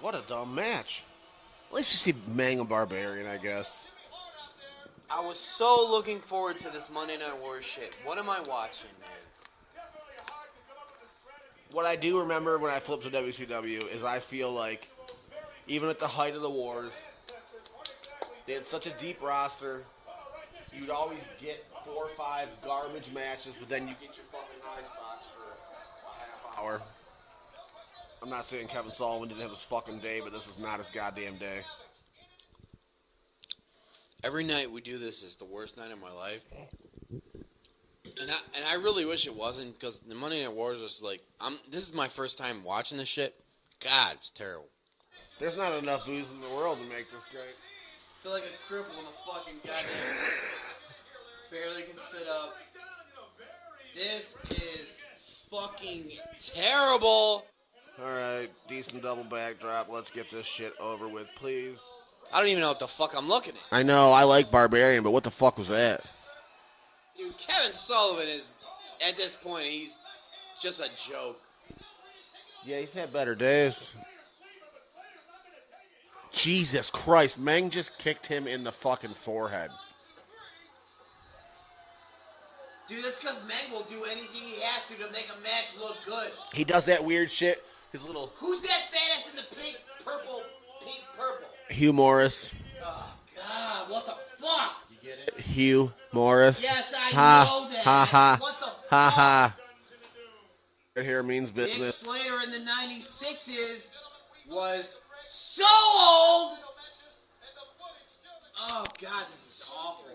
[0.00, 1.02] What a dumb match.
[1.68, 3.82] At least we see Meng and Barbarian, I guess.
[5.10, 7.94] I was so looking forward to this Monday Night War shit.
[8.04, 9.84] What am I watching, man?
[11.70, 14.90] What I do remember when I flipped to WCW is I feel like,
[15.66, 17.02] even at the height of the wars,
[18.46, 19.82] they had such a deep roster.
[20.72, 24.82] You'd always get four or five garbage matches, but then you get your fucking high
[24.82, 25.42] spots for
[26.06, 26.80] a half hour.
[28.22, 30.90] I'm not saying Kevin Sullivan didn't have his fucking day, but this is not his
[30.90, 31.60] goddamn day.
[34.24, 36.44] Every night we do this is the worst night of my life.
[38.20, 41.22] And I, and I really wish it wasn't because the Monday Night Wars was like
[41.40, 41.58] I'm.
[41.70, 43.34] This is my first time watching this shit.
[43.80, 44.68] God, it's terrible.
[45.38, 47.54] There's not enough booze in the world to make this great.
[47.54, 49.84] I feel like a cripple in a fucking goddamn.
[51.50, 52.56] barely can sit up.
[53.94, 54.98] This is
[55.50, 56.10] fucking
[56.54, 57.46] terrible.
[57.98, 59.88] All right, decent double backdrop.
[59.90, 61.78] Let's get this shit over with, please.
[62.32, 63.62] I don't even know what the fuck I'm looking at.
[63.72, 66.04] I know I like Barbarian, but what the fuck was that?
[67.16, 68.52] Dude, Kevin Sullivan is
[69.08, 69.98] at this point he's
[70.60, 71.40] Just a joke.
[72.64, 73.94] Yeah, he's had better days.
[76.32, 79.70] Jesus Christ, Meng just kicked him in the fucking forehead.
[82.88, 85.96] Dude, that's because Meng will do anything he has to to make a match look
[86.04, 86.30] good.
[86.52, 87.64] He does that weird shit.
[87.92, 90.42] His little Who's that fat ass in the pink, purple,
[90.84, 91.48] pink, purple?
[91.70, 92.52] Hugh Morris.
[92.82, 94.82] Oh God, what the fuck?
[94.90, 95.40] You get it?
[95.40, 96.62] Hugh Morris.
[96.62, 97.84] Yes, I ha, know that.
[97.84, 98.36] Ha ha.
[98.40, 99.14] What the Ha fuck?
[99.14, 99.56] ha.
[100.96, 101.96] Right here means Dick business.
[101.96, 103.90] Slater in the 96s
[104.48, 106.58] was so old.
[108.58, 110.06] Oh, God, this is awful.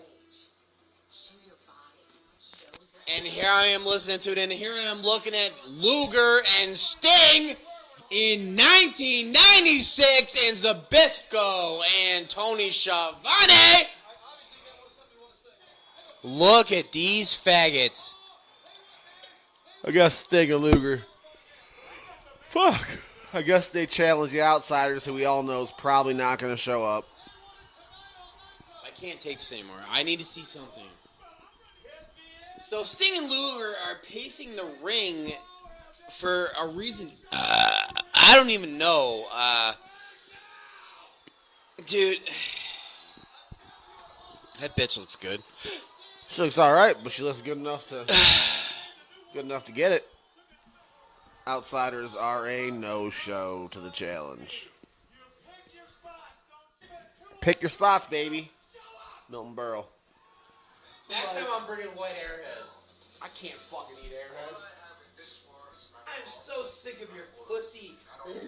[3.16, 6.74] And here I am listening to it, and here I am looking at Luger and
[6.76, 7.56] Sting
[8.10, 13.88] in 1996, and Zbyszko and Tony Schiavone.
[16.22, 18.14] Look at these faggots.
[19.84, 21.02] I guess Sting and Luger.
[22.42, 22.86] Fuck.
[23.34, 26.56] I guess they challenge the outsiders who we all know is probably not going to
[26.56, 27.06] show up.
[28.86, 29.82] I can't take this anymore.
[29.90, 30.84] I need to see something.
[32.64, 35.32] So Sting and Luger are pacing the ring
[36.10, 37.10] for a reason.
[37.32, 37.82] Uh,
[38.14, 39.26] I don't even know.
[39.32, 39.72] Uh,
[41.86, 42.18] dude,
[44.60, 45.42] that bitch looks good.
[46.28, 48.06] She looks all right, but she looks good enough to
[49.34, 50.08] good enough to get it.
[51.46, 54.68] Outsiders are a no-show to the challenge.
[57.40, 58.52] Pick your spots, baby.
[59.28, 59.84] Milton Berle.
[61.12, 62.72] Next time I'm bringing white airheads.
[63.20, 64.64] I can't fucking eat airheads.
[66.08, 67.96] I'm so sick of your pussy.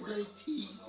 [0.00, 0.72] My teeth.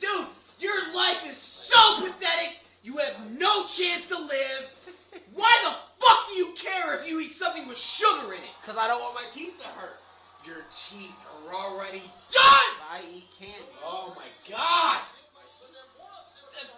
[0.00, 0.26] Dude,
[0.58, 2.58] your life is so pathetic.
[2.82, 4.90] You have no chance to live.
[5.34, 8.54] Why the fuck do you care if you eat something with sugar in it?
[8.60, 10.00] Because I don't want my teeth to hurt.
[10.44, 11.14] Your teeth
[11.46, 12.74] are already done.
[12.90, 13.54] I eat candy.
[13.84, 15.00] Oh my god!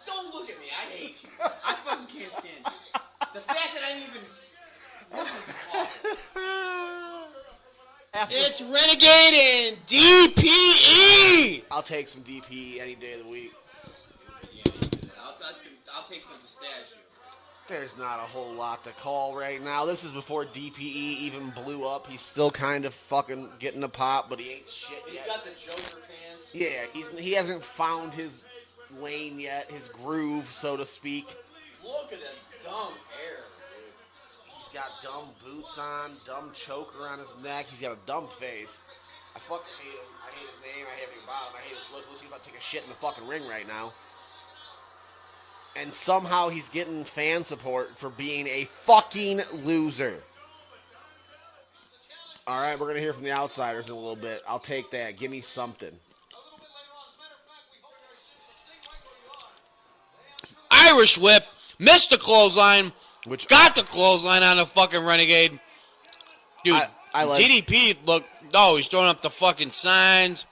[0.04, 0.66] Don't look at me.
[0.70, 1.30] I hate you.
[1.40, 2.86] I fucking can't stand you.
[3.37, 4.22] The fact that I'm even.
[4.22, 4.57] This is
[8.14, 8.31] awful.
[8.31, 11.62] It's Renegade and DDP!
[11.70, 13.53] I'll take some DDP any day of the week.
[15.22, 15.35] I'll,
[15.94, 16.96] I'll take some pistachio.
[17.68, 19.85] There's not a whole lot to call right now.
[19.85, 22.07] This is before DDP even blew up.
[22.07, 25.27] He's still kind of fucking getting a pop, but he ain't shit He's yet.
[25.27, 26.55] got the Joker pants.
[26.55, 28.44] Yeah, he's he hasn't found his
[28.99, 31.37] lane yet, his groove, so to speak.
[31.87, 33.94] Look at that dumb hair, dude.
[34.57, 37.66] He's got dumb boots on, dumb choker on his neck.
[37.70, 38.81] He's got a dumb face.
[39.35, 40.12] I fucking hate him.
[40.27, 40.87] I hate his name.
[40.87, 41.57] I hate everything about him.
[41.57, 42.09] I hate his look.
[42.09, 43.92] Looks like he's about to take a shit in the fucking ring right now.
[45.77, 50.22] And somehow he's getting fan support for being a fucking loser.
[52.49, 54.42] All right, we're gonna hear from the outsiders in a little bit.
[54.49, 55.18] I'll take that.
[55.18, 55.92] Give me something.
[60.70, 61.44] Irish whip,
[61.78, 62.92] missed the clothesline,
[63.24, 65.58] Which- got the clothesline on the fucking renegade.
[66.64, 68.24] Dude, I- I like- DDP look.
[68.54, 70.44] Oh, he's throwing up the fucking signs.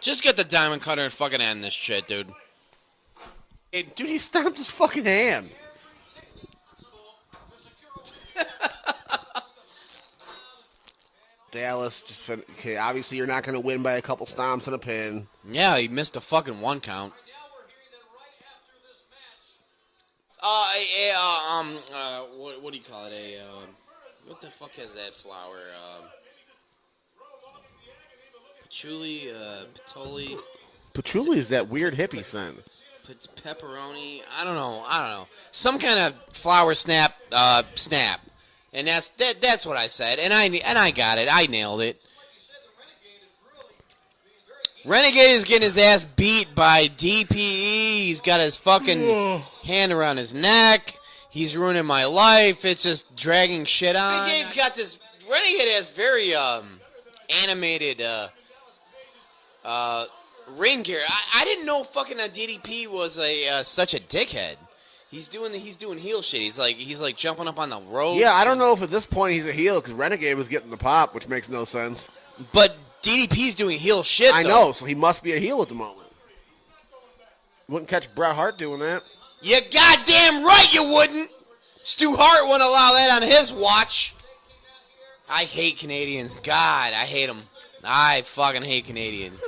[0.00, 2.32] Just get the diamond cutter and fucking end this shit, dude.
[3.72, 5.50] Dude, he stomped his fucking hand.
[11.50, 12.76] Dallas just fin- okay.
[12.76, 15.26] Obviously, you're not going to win by a couple stomps and a pin.
[15.48, 17.12] Yeah, he missed the fucking one count.
[20.40, 23.12] Uh, a, uh, um, uh, what, what do you call it?
[23.12, 23.66] A, uh,
[24.26, 25.56] what the fuck is that flower?
[25.98, 26.04] Um,
[28.62, 30.38] patchouli, uh, patoli,
[30.94, 32.56] Patchouli is that weird hippie scent.
[33.06, 34.20] pe- pepperoni.
[34.36, 34.84] I don't know.
[34.86, 35.28] I don't know.
[35.50, 38.20] Some kind of flower snap, uh, snap.
[38.72, 39.40] And that's that.
[39.40, 41.28] That's what I said, and I and I got it.
[41.30, 42.00] I nailed it.
[44.88, 47.34] Renegade is getting his ass beat by DDP.
[47.34, 48.98] He's got his fucking
[49.64, 50.96] hand around his neck.
[51.28, 52.64] He's ruining my life.
[52.64, 54.26] It's just dragging shit on.
[54.26, 54.98] Renegade's got this.
[55.30, 56.80] Renegade has very um,
[57.44, 58.28] animated uh,
[59.62, 60.04] uh,
[60.56, 61.02] ring gear.
[61.06, 64.56] I, I didn't know fucking uh, DDP was a uh, such a dickhead.
[65.10, 66.40] He's doing the, he's doing heel shit.
[66.40, 68.20] He's like he's like jumping up on the ropes.
[68.20, 70.70] Yeah, I don't know if at this point he's a heel because Renegade was getting
[70.70, 72.08] the pop, which makes no sense.
[72.52, 74.32] But DDP's doing heel shit.
[74.32, 74.48] I though.
[74.48, 76.08] know, so he must be a heel at the moment.
[77.68, 79.02] Wouldn't catch Bret Hart doing that.
[79.42, 81.30] You goddamn right you wouldn't.
[81.82, 84.14] Stu Hart wouldn't allow that on his watch.
[85.28, 86.34] I hate Canadians.
[86.36, 87.42] God, I hate them.
[87.84, 89.38] I fucking hate Canadians.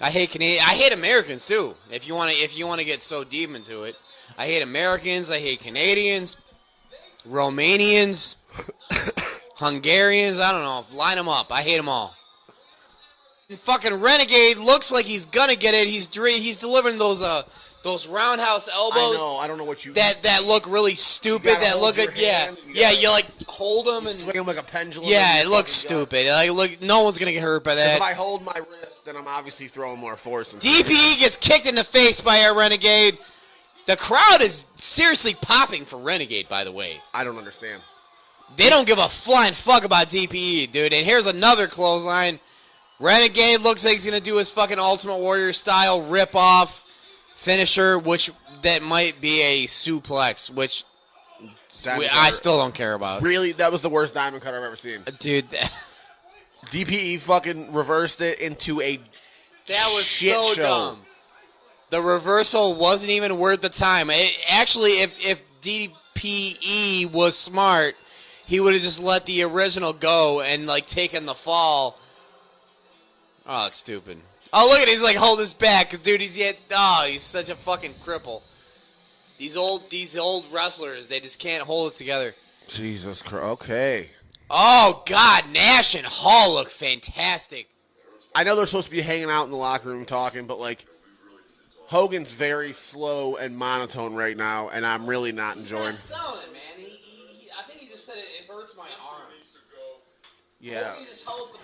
[0.00, 0.62] I hate Canadian.
[0.62, 1.74] I hate Americans too.
[1.90, 3.96] If you want to, if you want to get so deep into it,
[4.36, 5.30] I hate Americans.
[5.30, 6.36] I hate Canadians,
[7.26, 8.36] Romanians,
[9.56, 10.38] Hungarians.
[10.38, 10.84] I don't know.
[10.96, 11.50] Line them up.
[11.50, 12.14] I hate them all.
[13.54, 15.86] Fucking Renegade looks like he's gonna get it.
[15.86, 17.44] He's dre- he's delivering those uh
[17.84, 19.36] those roundhouse elbows I know.
[19.36, 19.92] I don't know what you.
[19.92, 21.54] that that look really stupid.
[21.60, 22.90] That look at yeah you yeah.
[22.90, 25.08] You like hold them and swing him like a pendulum.
[25.08, 25.40] yeah.
[25.42, 26.26] It looks stupid.
[26.26, 27.98] Like look, no one's gonna get hurt by that.
[27.98, 30.52] If I hold my wrist, then I'm obviously throwing more force.
[30.54, 33.16] DDP gets kicked in the face by a Renegade.
[33.84, 37.00] The crowd is seriously popping for Renegade, by the way.
[37.14, 37.80] I don't understand.
[38.56, 40.92] They don't give a flying fuck about DDP, dude.
[40.92, 42.40] And here's another clothesline.
[42.98, 46.86] Renegade looks like he's gonna do his fucking Ultimate Warrior style rip off
[47.36, 48.30] finisher, which
[48.62, 50.84] that might be a suplex, which
[51.98, 53.22] we- I still don't care about.
[53.22, 55.02] Really, that was the worst diamond cutter I've ever seen.
[55.06, 55.46] Uh, dude,
[56.70, 58.98] DDP fucking reversed it into a.
[59.66, 60.62] That was so show.
[60.62, 61.02] dumb.
[61.90, 64.10] The reversal wasn't even worth the time.
[64.10, 67.96] It, actually, if if DDP was smart,
[68.46, 71.98] he would have just let the original go and like taken the fall.
[73.48, 74.18] Oh, it's stupid.
[74.52, 76.20] Oh, look at he's like hold his back, dude.
[76.20, 76.56] He's yet.
[76.72, 78.42] Oh, he's such a fucking cripple.
[79.38, 82.34] These old these old wrestlers, they just can't hold it together.
[82.68, 83.44] Jesus Christ.
[83.44, 84.10] Okay.
[84.50, 87.68] Oh God, Nash and Hall look fantastic.
[88.34, 90.84] I know they're supposed to be hanging out in the locker room talking, but like
[91.86, 95.94] Hogan's very slow and monotone right now, and I'm really not enjoying.
[95.96, 96.60] selling it, man.
[96.76, 99.22] He, he, he, I think he just said it, it hurts my arm.
[100.58, 101.58] Yeah, He just held the-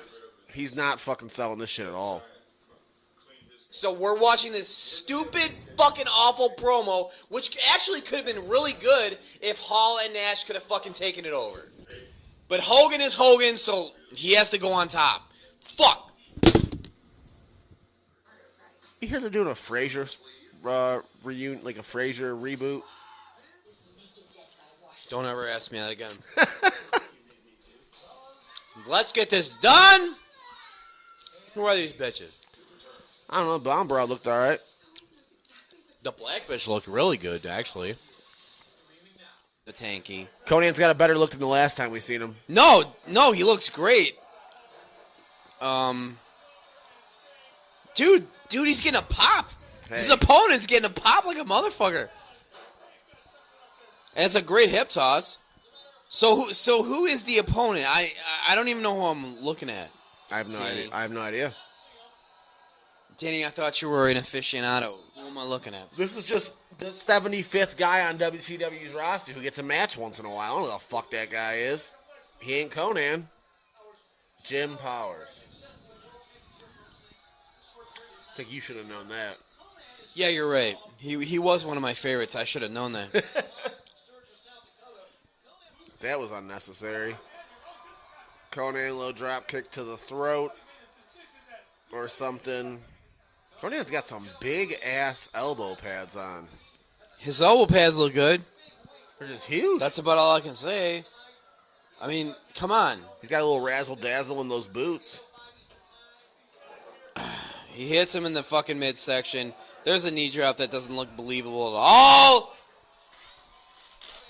[0.53, 2.23] he's not fucking selling this shit at all.
[3.71, 9.17] So we're watching this stupid, fucking awful promo, which actually could have been really good
[9.41, 11.69] if Hall and Nash could have fucking taken it over.
[12.49, 15.23] But Hogan is Hogan, so he has to go on top.
[15.65, 16.11] Fuck.
[19.01, 20.15] You hear they're doing a Frasier
[20.67, 22.83] uh, reunion, like a Frasier reboot?
[25.09, 26.13] Don't ever ask me that again.
[28.87, 30.15] Let's get this done.
[31.55, 32.39] Who are these bitches?
[33.29, 33.59] I don't know.
[33.59, 34.61] Blonde Brow looked all right.
[36.03, 37.95] The black bitch looked really good, actually.
[39.65, 40.27] The tanky.
[40.47, 42.35] Konnan's got a better look than the last time we seen him.
[42.49, 44.19] No, no, he looks great.
[45.61, 46.19] Um,
[47.95, 49.51] dude, dude, he's getting a pop.
[49.89, 52.09] His opponent's getting a pop like a motherfucker.
[54.17, 55.39] And it's a great hip toss.
[56.09, 57.87] So who, so who is the opponent?
[57.89, 58.13] I,
[58.49, 59.91] I don't even know who I'm looking at.
[60.33, 60.71] I have no Danny.
[60.71, 60.89] idea.
[60.93, 61.55] I have no idea.
[63.19, 64.95] Danny, I thought you were an aficionado.
[65.17, 65.95] Who am I looking at?
[65.97, 70.25] This is just the 75th guy on WCW's roster who gets a match once in
[70.27, 70.53] a while.
[70.53, 71.93] I don't know who the fuck that guy is.
[72.41, 73.25] He ain't Konnan.
[74.43, 75.41] Jim Powers.
[78.33, 79.37] I think you should have known that.
[80.15, 80.77] Yeah, you're right.
[80.97, 82.35] He he was one of my favorites.
[82.35, 83.25] I should have known that.
[86.01, 87.15] That was unnecessary.
[88.53, 90.53] Konnan low drop kick to the throat
[91.91, 92.79] or something.
[93.61, 96.47] Konnan's got some big ass elbow pads on.
[97.19, 98.43] His elbow pads look good.
[99.19, 99.81] They're just huge.
[99.81, 101.05] That's about all I can say.
[102.01, 102.99] I mean, come on.
[103.21, 105.23] He's got a little razzle dazzle in those boots.
[107.75, 109.55] He hits him in the fucking midsection.
[109.85, 112.55] There's a knee drop that doesn't look believable at all.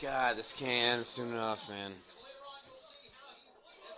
[0.00, 1.90] God, this can't end soon enough, man.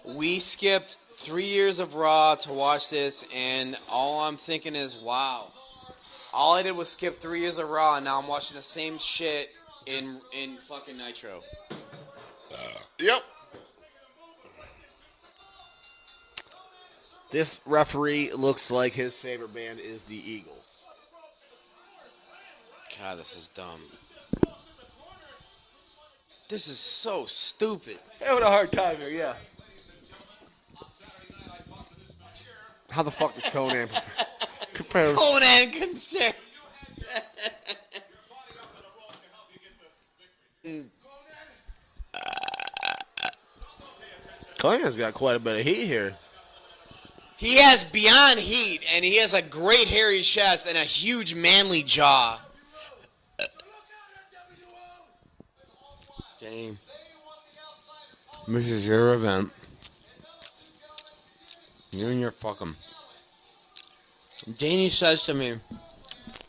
[0.05, 5.49] We skipped three years of Raw to watch this, and all I'm thinking is, wow.
[6.33, 8.99] All I did was skip three years of Raw, and now I'm watching the same
[8.99, 9.51] shit
[9.87, 11.43] in in fucking Nitro.
[12.53, 12.57] Uh,
[12.99, 13.23] yep.
[17.31, 20.83] This referee looks like his favorite band is the Eagles.
[22.99, 23.81] God, this is dumb.
[26.49, 27.99] This is so stupid.
[28.21, 29.35] Having a hard time here, yeah.
[32.95, 33.89] How the fuck does Konnan
[34.73, 35.13] compare?
[35.15, 36.33] Konnan concern.
[44.59, 46.15] Konnan's got quite a bit of heat here.
[47.37, 51.83] He has beyond heat, and he has a great hairy chest and a huge manly
[51.83, 52.41] jaw.
[56.41, 56.79] Dame.
[58.47, 59.51] This is your event.
[61.95, 62.75] You and your fucking.
[64.59, 65.55] Danny says to me,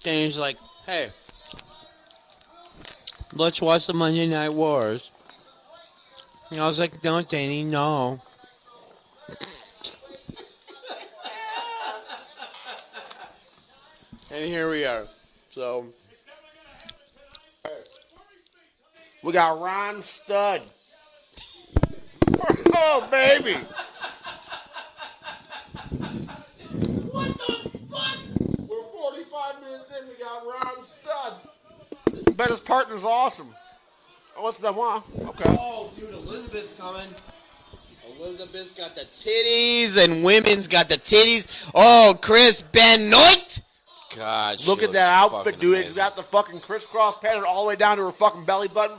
[0.04, 1.10] Danny's like, hey,
[3.34, 5.12] let's watch the Monday Night Wars.
[6.50, 8.22] And I was like, no, Danny, no.
[14.32, 15.08] And here we are.
[15.52, 15.86] So,
[19.24, 20.68] We got Ron Studd.
[22.78, 23.56] Oh, baby.
[27.10, 28.18] What the fuck?
[28.68, 28.84] We're
[29.36, 30.08] 45 minutes in.
[30.08, 32.38] We got Ron Studd.
[32.38, 33.54] Bet his partner's awesome.
[34.38, 35.04] Oh, it's Benoit.
[35.30, 35.58] Okay.
[35.60, 37.08] Oh, dude, Elizabeth's coming.
[38.18, 41.70] Elizabeth's got the titties, and women's got the titties.
[41.74, 43.60] Oh, Chris Benoit.
[44.16, 45.80] God, Look at that outfit, fucking dude.
[45.80, 45.96] It's amazing.
[45.98, 48.98] got the fucking crisscross pattern all the way down to her fucking belly button.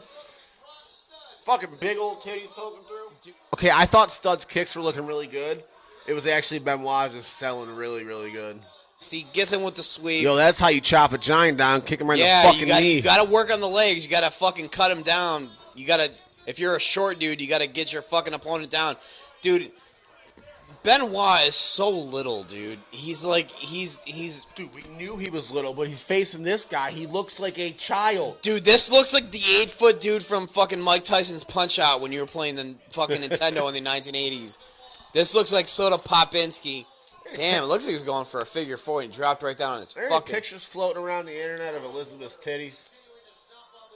[1.44, 3.32] Fucking big old titties poking through.
[3.54, 5.64] Okay, I thought Studd's kicks were looking really good.
[6.06, 8.60] It was actually Benoit just selling really, really good.
[8.98, 10.22] See, gets him with the sweep.
[10.22, 12.66] Yo, that's how you chop a giant down, kick him right yeah, in the fucking
[12.66, 12.94] you got knee.
[12.94, 14.04] you got to work on the legs.
[14.04, 15.50] You got to fucking cut him down.
[15.74, 16.10] You got to
[16.46, 18.96] if you're a short dude, you got to get your fucking opponent down,
[19.42, 19.70] dude.
[20.82, 22.78] Benoit is so little, dude.
[22.92, 26.92] He's like he's he's Dude, we knew he was little, but he's facing this guy.
[26.92, 28.40] He looks like a child.
[28.40, 32.12] Dude, this looks like the eight foot dude from fucking Mike Tyson's Punch Out when
[32.12, 34.58] you were playing the fucking Nintendo in the 1980s.
[35.12, 36.84] This looks like Soda Popinski.
[37.32, 39.56] Damn, it looks like he was going for a figure four and he dropped right
[39.56, 40.34] down on his There fucking.
[40.34, 42.88] pictures floating around the internet of Elizabeth's titties.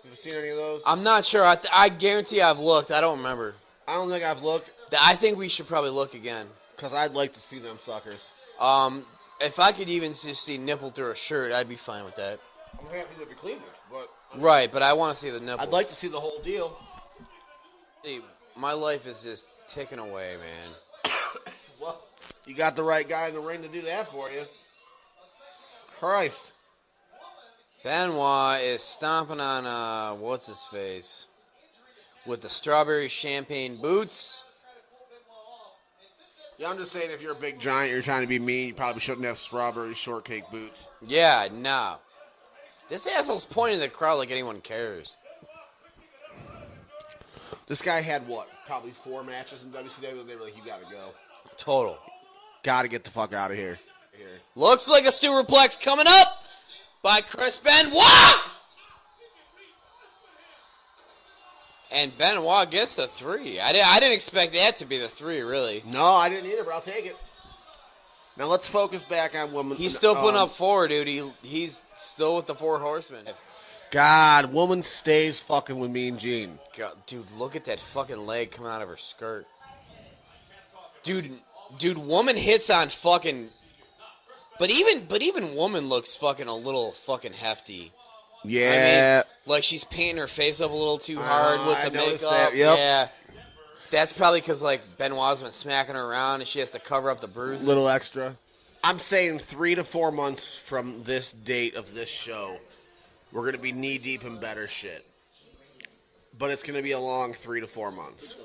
[0.08, 0.82] You seen any of those?
[0.86, 1.44] I'm not sure.
[1.44, 2.90] I, th- I guarantee I've looked.
[2.90, 3.54] I don't remember.
[3.86, 6.46] I don't think I've looked I think we should probably look again.
[6.74, 8.30] because I'd like to see them suckers.
[8.58, 9.04] Um,
[9.40, 12.40] if I could even just see nipple through a shirt, I'd be fine with that.
[12.80, 15.60] I'm happy with the cleavage, but Right, but I want to see the nipple.
[15.60, 16.76] I'd like to see the whole deal.
[18.04, 18.20] see.
[18.56, 21.12] My life is just ticking away, man.
[21.80, 22.02] Well,
[22.46, 24.44] you got the right guy in the ring to do that for you.
[25.98, 26.52] Christ.
[27.82, 31.26] Benoit is stomping on uh what's his face
[32.26, 34.44] with the strawberry champagne boots.
[36.58, 38.74] Yeah, I'm just saying if you're a big giant, you're trying to be mean, you
[38.74, 40.78] probably shouldn't have strawberry shortcake boots.
[41.00, 41.96] Yeah, no.
[42.90, 45.16] This asshole's pointing at the crowd like anyone cares.
[47.66, 48.48] This guy had what?
[48.66, 50.26] Probably four matches in WCW.
[50.26, 51.10] They were like, you gotta go.
[51.56, 51.96] Total.
[52.62, 53.78] Gotta get the fuck out of here.
[54.54, 56.44] Looks like a superplex coming up
[57.02, 58.02] by Chris Benoit.
[61.92, 63.58] And Benoit gets the three.
[63.58, 65.82] I, di- I didn't expect that to be the three, really.
[65.86, 67.16] No, I didn't either, but I'll take it.
[68.36, 69.76] Now let's focus back on woman.
[69.76, 71.08] He's still putting um, up four, dude.
[71.08, 73.24] He he's still with the four horsemen.
[73.90, 76.58] God, woman stays fucking with me and Gene.
[76.78, 79.46] God, dude, look at that fucking leg coming out of her skirt.
[81.02, 81.30] Dude,
[81.78, 83.48] dude, woman hits on fucking.
[84.58, 87.92] But even, but even woman looks fucking a little fucking hefty.
[88.44, 89.22] Yeah.
[89.24, 91.98] I mean, like she's painting her face up a little too hard Uh, with the
[91.98, 92.20] makeup.
[92.30, 92.76] that, yep.
[92.78, 93.08] Yeah.
[93.90, 97.20] That's probably because like Benoit's been smacking her around and she has to cover up
[97.20, 97.66] the bruises.
[97.66, 98.36] little extra.
[98.84, 102.56] I'm saying three to four months from this date of this show,
[103.32, 105.04] we're gonna be knee deep in better shit.
[106.38, 108.36] But it's gonna be a long three to four months.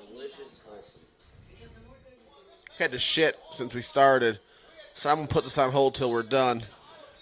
[2.77, 4.39] Had to shit since we started,
[4.93, 6.63] so I'm gonna put this on hold till we're done.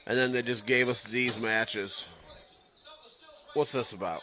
[0.05, 2.05] And then they just gave us these matches.
[3.53, 4.21] What's this about?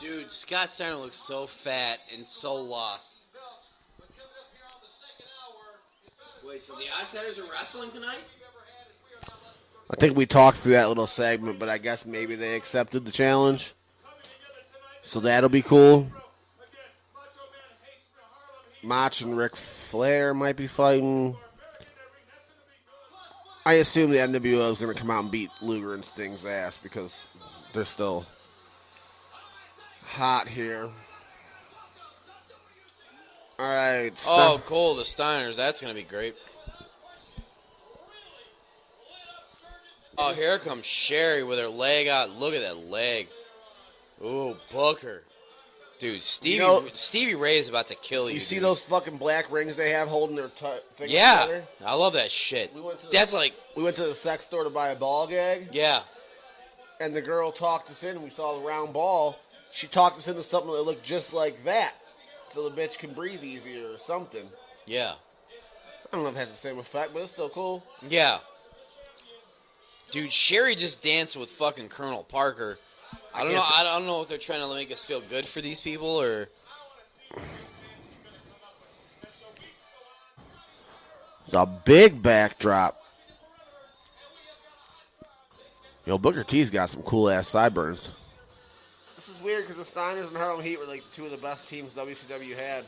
[0.00, 3.18] Dude, Scott Steiner looks so fat and so lost.
[6.44, 8.18] Wait, so the Outsiders are wrestling tonight?
[9.90, 13.12] I think we talked through that little segment, but I guess maybe they accepted the
[13.12, 13.74] challenge.
[15.02, 16.10] So that'll be cool.
[18.82, 21.36] Mach and Ric Flair might be fighting.
[23.64, 26.76] I assume the NWO is going to come out and beat Luger and Sting's ass
[26.76, 27.26] because
[27.72, 28.26] they're still
[30.04, 30.90] hot here.
[33.58, 34.10] All right.
[34.28, 34.94] Oh, cool.
[34.96, 35.54] The Steiners.
[35.54, 36.34] That's going to be great.
[40.18, 42.30] Oh, here comes Sherri with her leg out.
[42.30, 43.28] Look at that leg.
[44.24, 45.22] Ooh, Booker.
[46.02, 48.34] Dude, Stevie know- Stevie Ray is about to kill you.
[48.34, 48.64] you see dude.
[48.64, 51.64] those fucking black rings they have holding their t- fingers Yeah, together?
[51.86, 52.74] I love that shit.
[52.74, 54.96] We went to the- That's like, We went to the sex store to buy a
[54.96, 55.68] ball gag.
[55.70, 56.00] yeah.
[56.98, 59.36] and the girl talked us in, and we saw the round ball.
[59.72, 61.94] She talked us into something that looked just like that,
[62.52, 64.46] so the bitch can breathe easier or something.
[64.86, 65.12] Yeah.
[66.12, 67.84] I don't know if it has the same effect, but it's still cool.
[68.08, 68.38] Yeah.
[70.10, 72.78] Dude, Sherri just danced with fucking Colonel Parker.
[73.34, 73.62] I don't know.
[73.62, 76.48] I don't know if they're trying to make us feel good for these people or.
[81.44, 82.98] It's a big backdrop.
[86.06, 88.12] Yo, Booker T's got some cool ass sideburns.
[89.16, 91.68] This is weird because the Steiners and Harlem Heat were like two of the best
[91.68, 92.84] teams WCW had,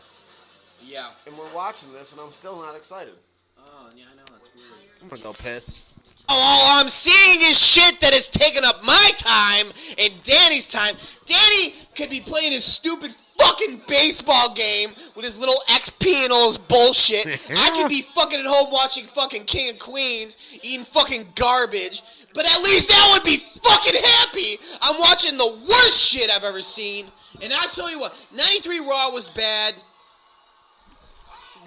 [0.82, 1.10] Yeah.
[1.26, 3.14] and we're watching this, and I'm still not excited.
[3.58, 4.22] Oh, yeah, I know.
[4.32, 4.72] That's weird.
[5.02, 5.80] I'm gonna go piss.
[6.28, 9.66] All I'm seeing is shit that has taken up my time
[9.98, 10.94] and Danny's time.
[11.26, 16.46] Danny could be playing his stupid fucking baseball game with his little XP and all
[16.48, 17.26] his bullshit.
[17.56, 22.02] I could be fucking at home watching fucking King of Queens, eating fucking garbage.
[22.32, 24.58] But at least I would be fucking happy.
[24.82, 27.06] I'm watching the worst shit I've ever seen.
[27.42, 29.74] And I'll tell you what, 93 Raw was bad.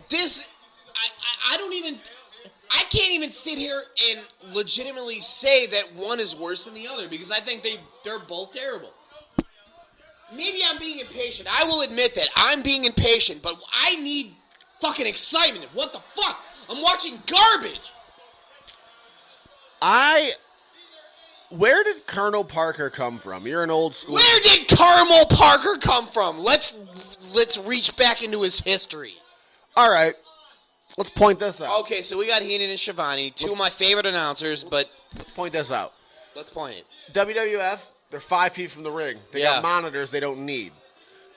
[0.09, 0.47] This,
[0.95, 1.07] I,
[1.51, 1.99] I, I don't even,
[2.71, 7.07] I can't even sit here and legitimately say that one is worse than the other
[7.07, 8.91] because I think they they're both terrible.
[10.35, 11.47] Maybe I'm being impatient.
[11.49, 14.33] I will admit that I'm being impatient, but I need
[14.81, 15.69] fucking excitement.
[15.73, 16.43] What the fuck?
[16.69, 17.93] I'm watching garbage.
[19.81, 20.31] I.
[21.49, 23.47] Where did Colonel Parker come from?
[23.47, 24.15] You're an old school.
[24.15, 26.39] Where did Carmel Parker come from?
[26.39, 26.75] Let's
[27.33, 29.13] let's reach back into his history.
[29.77, 30.13] All right.
[30.97, 31.81] Let's point this out.
[31.81, 35.53] Okay, so we got Heenan and Schiavone, two of my favorite announcers, but Let's point
[35.53, 35.93] this out.
[36.35, 36.85] let's point it.
[37.13, 39.17] WWF, they're five feet from the ring.
[39.31, 39.53] They Yeah.
[39.55, 40.71] got monitors they don't need.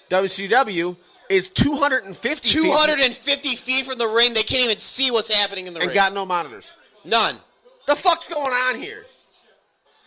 [0.08, 0.96] WCW
[1.28, 5.74] is 250 feet 250 feet from the ring, they can't even see what's happening in
[5.74, 5.94] the and ring.
[5.94, 6.74] got no monitors.
[7.04, 7.38] None.
[7.86, 9.06] The fuck's going on here?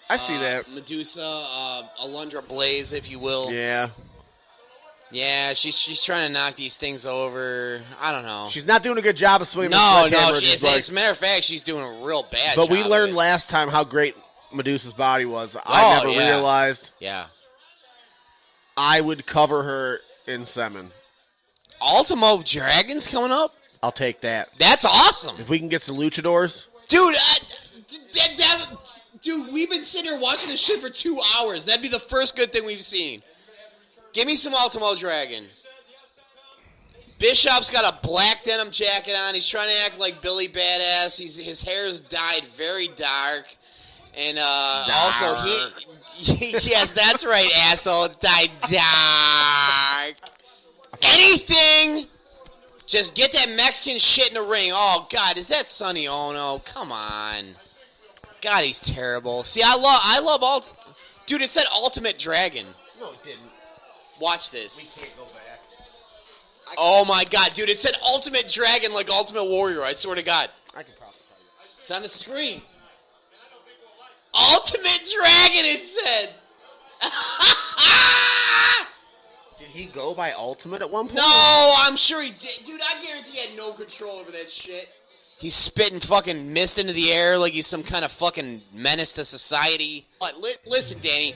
[0.09, 0.69] I see that.
[0.69, 3.51] Medusa, uh, Alundra Blaze, if you will.
[3.51, 3.89] Yeah.
[5.13, 7.81] Yeah, she's she's trying to knock these things over.
[8.01, 8.47] I don't know.
[8.49, 10.35] She's not doing a good job of swinging the no, no.
[10.35, 12.55] She, as, like- as a matter of fact, she's doing a real bad.
[12.55, 14.15] but we learned last time how great
[14.51, 15.55] Medusa's body was.
[15.55, 16.29] Oh, I never yeah.
[16.31, 17.25] realized Yeah.
[18.75, 20.91] I would cover her in semen.
[21.79, 23.53] Ultimo Dragons coming up.
[23.83, 24.49] I'll take that.
[24.57, 27.13] That's awesome, If we can get some luchadors, dude.
[27.13, 27.37] Uh, I,
[28.13, 31.65] that, that, dude, we've been sitting here watching this shit for two hours.
[31.65, 33.19] That'd be the first good thing we've seen.
[34.13, 35.45] Give me some Ultimo Dragon.
[37.19, 39.33] Bischoff's got a black denim jacket on.
[39.33, 41.19] He's trying to act like Billy Badass.
[41.19, 43.45] He's his hair is dyed very dark,
[44.15, 45.67] and uh, also he.
[46.51, 48.05] yes, that's right, asshole.
[48.05, 50.15] It's dyed dark.
[51.01, 52.07] Anything.
[52.85, 54.71] Just get that Mexican shit in the ring.
[54.73, 56.59] Oh God, is that Sonny Onoo?
[56.65, 57.55] Come on.
[58.41, 59.43] God, he's terrible.
[59.43, 60.65] See, I love, I love all.
[61.25, 62.65] Dude, it said Ultimate Dragon.
[62.99, 63.52] no, it didn't.
[64.23, 64.95] Watch this.
[64.97, 65.59] Can't go back.
[66.77, 70.49] Oh my god, dude, it said Ultimate Dragon like Ultimate Warrior, I swear to God.
[70.73, 71.47] I can probably tell you.
[71.81, 72.61] It's on the screen.
[74.33, 76.29] Ultimate Dragon, it said.
[79.59, 81.17] Did he go by Ultimate at one point?
[81.17, 82.63] no, I'm sure he did.
[82.65, 84.87] Dude, I guarantee he had no control over that shit.
[85.37, 89.25] He's spitting fucking mist into the air like he's some kind of fucking menace to
[89.25, 90.07] society.
[90.65, 91.35] Listen, Danny,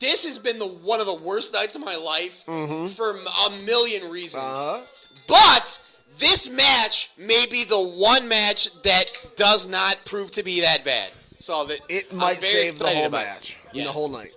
[0.00, 4.10] this has been the one of the worst nights of my life for a million
[4.10, 4.42] reasons.
[4.44, 4.80] Uh-huh.
[5.26, 5.80] But
[6.18, 11.10] this match may be the one match that does not prove to be that bad.
[11.38, 13.56] So that It might save the whole match.
[13.72, 13.84] Yeah.
[13.84, 14.32] The whole night.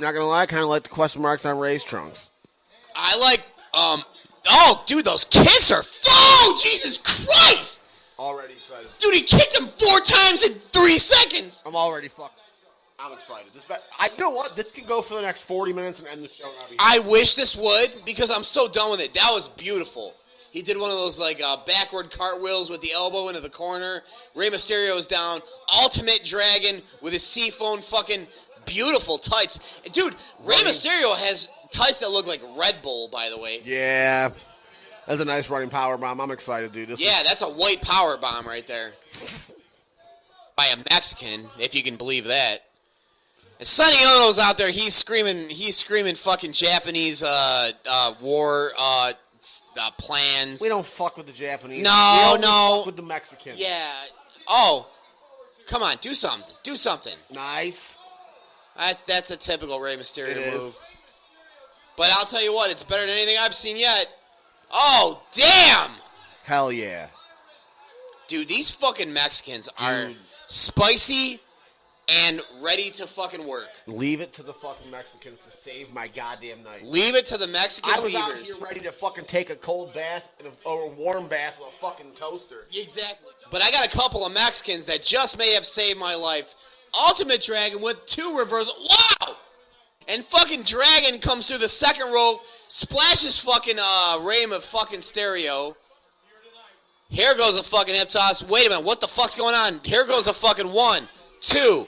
[0.00, 2.30] Not gonna lie, I kind of like the question marks on Rey's trunks.
[2.96, 3.40] I like
[3.74, 4.02] um
[4.50, 7.80] oh dude those kicks are oh Jesus Christ
[8.18, 8.86] Already excited.
[8.98, 12.38] dude he kicked him four times in three seconds I'm already fucked.
[13.04, 13.52] I'm excited.
[13.54, 14.54] This, ba- I you know what?
[14.54, 16.52] This can go for the next 40 minutes and end the show.
[16.78, 20.14] I wish this would because I'm so done with it that was beautiful
[20.52, 24.02] he did one of those like uh, backward cartwheels with the elbow into the corner
[24.34, 25.40] Rey Mysterio is down
[25.82, 28.26] Ultimate Dragon with his seafoam fucking
[28.66, 30.66] beautiful tights dude Rey Running.
[30.66, 34.28] Mysterio has tights that look like Red Bull by the way yeah,
[35.06, 36.20] that's a nice running power bomb.
[36.20, 36.90] I'm excited, dude.
[36.90, 38.92] This is- Yeah, that's a white power bomb right there.
[40.56, 42.58] By a Mexican, if you can believe that.
[43.64, 44.70] Sonny Onoo's out there.
[44.70, 45.48] He's screaming.
[45.48, 49.12] He's screaming fucking Japanese uh, uh, war uh,
[49.80, 50.60] uh, plans.
[50.60, 51.82] we don't fuck with the Japanese.
[51.82, 52.76] No, no.
[52.78, 53.60] Fuck with the Mexicans.
[53.60, 53.90] Yeah.
[54.48, 54.86] Oh,
[55.66, 56.54] come on, do something.
[56.62, 57.14] Do something.
[57.32, 57.96] Nice.
[58.76, 60.54] That's that's a typical Rey Mysterio It is.
[60.62, 60.78] move.
[61.96, 64.06] But I'll tell you what, it's better than anything I've seen yet.
[64.72, 65.90] Oh damn!
[66.44, 67.08] Hell yeah.
[68.28, 70.10] Dude, these fucking Mexicans are
[70.46, 71.40] spicy
[72.08, 73.68] and ready to fucking work.
[73.86, 76.84] Leave it to the fucking Mexicans to save my goddamn night.
[76.84, 79.94] Leave it to the Mexican I was out here ready to fucking take a cold
[79.94, 82.66] bath and a, or a warm bath with a fucking toaster.
[82.74, 83.30] Exactly.
[83.50, 86.54] But I got a couple of Mexicans that just may have saved my life.
[87.08, 88.88] Ultimate Dragon with two reversals.
[88.90, 89.36] Wow!
[90.08, 95.76] And fucking Dragon comes through the second rope, splashes fucking uh Ray of fucking stereo.
[97.08, 98.42] Here goes a fucking hip toss.
[98.42, 99.80] Wait a minute, what the fuck's going on?
[99.84, 101.08] Here goes a fucking one,
[101.42, 101.86] two,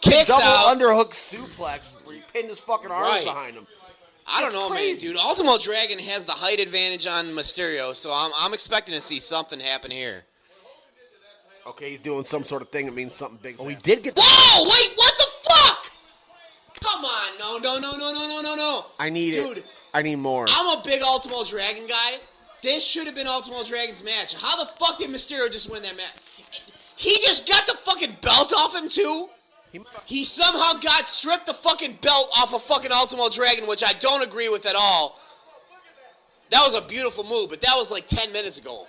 [0.00, 0.76] kicks Double out.
[0.76, 3.24] underhook suplex where he pinned his fucking arms Right.
[3.24, 3.66] behind him.
[4.32, 5.06] I don't That's know, crazy.
[5.06, 5.22] man, dude.
[5.24, 9.58] Ultimo Dragon has the height advantage on Mysterio, so I'm, I'm expecting to see something
[9.58, 10.24] happen here.
[11.66, 13.56] Okay, he's doing some sort of thing that means something big.
[13.58, 14.14] Oh, he did get.
[14.16, 14.62] Whoa!
[14.64, 15.90] Wait, what the fuck?
[16.80, 18.84] Come on, no, no, no, no, no, no, no, no.
[18.98, 19.58] I need dude.
[19.58, 19.64] it.
[19.92, 20.46] I need more.
[20.48, 22.12] I'm a big Ultimo Dragon guy.
[22.62, 24.34] This should have been Ultimo Dragon's match.
[24.34, 26.12] How the fuck did Mysterio just win that match?
[27.00, 29.30] He just got the fucking belt off him too.
[30.04, 34.22] He somehow got stripped the fucking belt off of fucking Ultimo Dragon, which I don't
[34.22, 35.18] agree with at all.
[36.50, 38.86] That was a beautiful move, but that was like 10 minutes ago.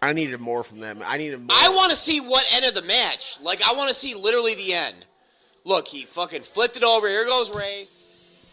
[0.00, 1.00] I needed more from them.
[1.04, 1.48] I needed more.
[1.50, 3.36] I want to see what end of the match.
[3.42, 5.06] Like, I want to see literally the end.
[5.64, 7.08] Look, he fucking flipped it over.
[7.08, 7.88] Here goes Rey.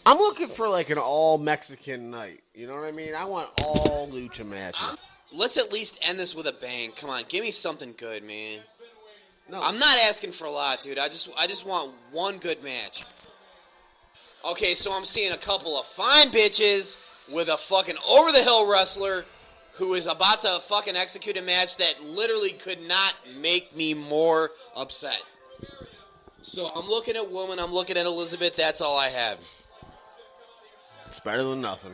[0.07, 2.41] I'm looking for like an all Mexican night.
[2.55, 3.13] You know what I mean?
[3.13, 4.97] I want all lucha matches.
[5.33, 6.91] Let's at least end this with a bang.
[6.91, 8.59] Come on, give me something good, man.
[9.49, 10.99] No, I'm not asking for a lot, dude.
[10.99, 13.03] I just I just want one good match.
[14.45, 16.97] Okay, so I'm seeing a couple of fine bitches
[17.31, 19.25] with a fucking over the hill wrestler
[19.73, 24.51] who is about to fucking execute a match that literally could not make me more
[24.75, 25.21] upset.
[26.41, 29.39] So I'm looking at woman, I'm looking at Elizabeth, that's all I have.
[31.07, 31.93] It's better than nothing.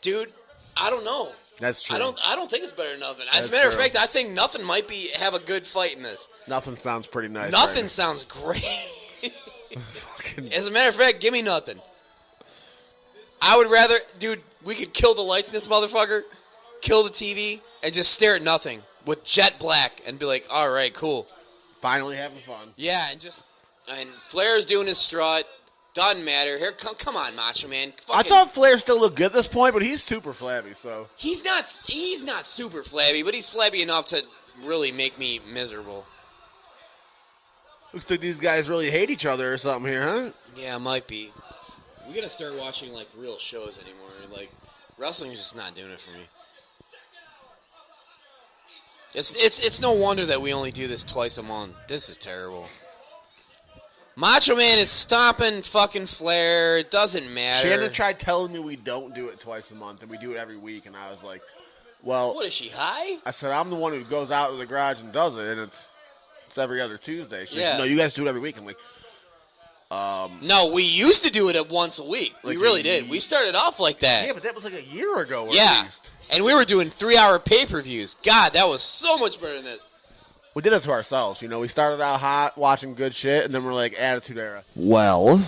[0.00, 0.32] Dude,
[0.76, 1.32] I don't know.
[1.60, 1.96] That's true.
[1.96, 3.26] I don't I don't think it's better than nothing.
[3.32, 5.94] As That's a matter of fact, I think nothing might be have a good fight
[5.94, 6.28] in this.
[6.48, 7.52] Nothing sounds pretty nice.
[7.52, 8.64] Nothing right sounds great.
[10.54, 11.78] As a matter of fact, give me nothing.
[13.42, 16.22] I would rather, dude, we could kill the lights in this motherfucker,
[16.82, 20.70] kill the TV, and just stare at nothing with jet black and be like, all
[20.70, 21.26] right, cool.
[21.78, 22.74] Finally having fun.
[22.76, 23.40] Yeah, and just,
[23.90, 25.48] and Flair's doing his strut.
[25.92, 26.56] Doesn't matter.
[26.56, 27.92] Here, come, come on, Macho Man.
[28.14, 30.70] I thought Flair still looked good at this point, but he's super flabby.
[30.70, 31.82] So he's not.
[31.86, 34.22] He's not super flabby, but he's flabby enough to
[34.62, 36.06] really make me miserable.
[37.92, 40.30] looks like these guys really hate each other or something here, huh?
[40.56, 41.32] Yeah, might be.
[42.08, 44.10] We gotta start watching like real shows anymore.
[44.32, 44.50] Like
[44.96, 46.26] wrestling's just not doing it for me.
[49.14, 51.74] It's it's it's no wonder that we only do this twice a month.
[51.88, 52.68] This is terrible.
[54.20, 56.76] Macho Man is stomping fucking Flair.
[56.78, 57.66] It doesn't matter.
[57.66, 60.36] Shannon tried telling me we don't do it twice a month and we do it
[60.36, 61.40] every week, and I was like,
[62.02, 63.16] "Well, What is she high?
[63.24, 65.60] I said I'm the one who goes out to the garage and does it, and
[65.60, 65.90] it's
[66.46, 67.70] it's every other Tuesday." She's Yeah.
[67.70, 68.78] like, "No, you guys do it every week." I'm like,
[69.90, 72.34] um, No, we used to do it at once a week.
[72.44, 73.08] We really did.
[73.08, 74.26] We started off like that.
[74.26, 75.80] "Yeah, but that was like a year ago, Yeah.
[75.82, 78.16] least." And we were doing three hour pay per views.
[78.22, 79.80] God, that was so much better than this.
[80.54, 81.42] We did it to ourselves.
[81.42, 84.64] You know, we started out hot, watching good shit, and then we're like, Attitude Era.
[84.74, 85.44] Well,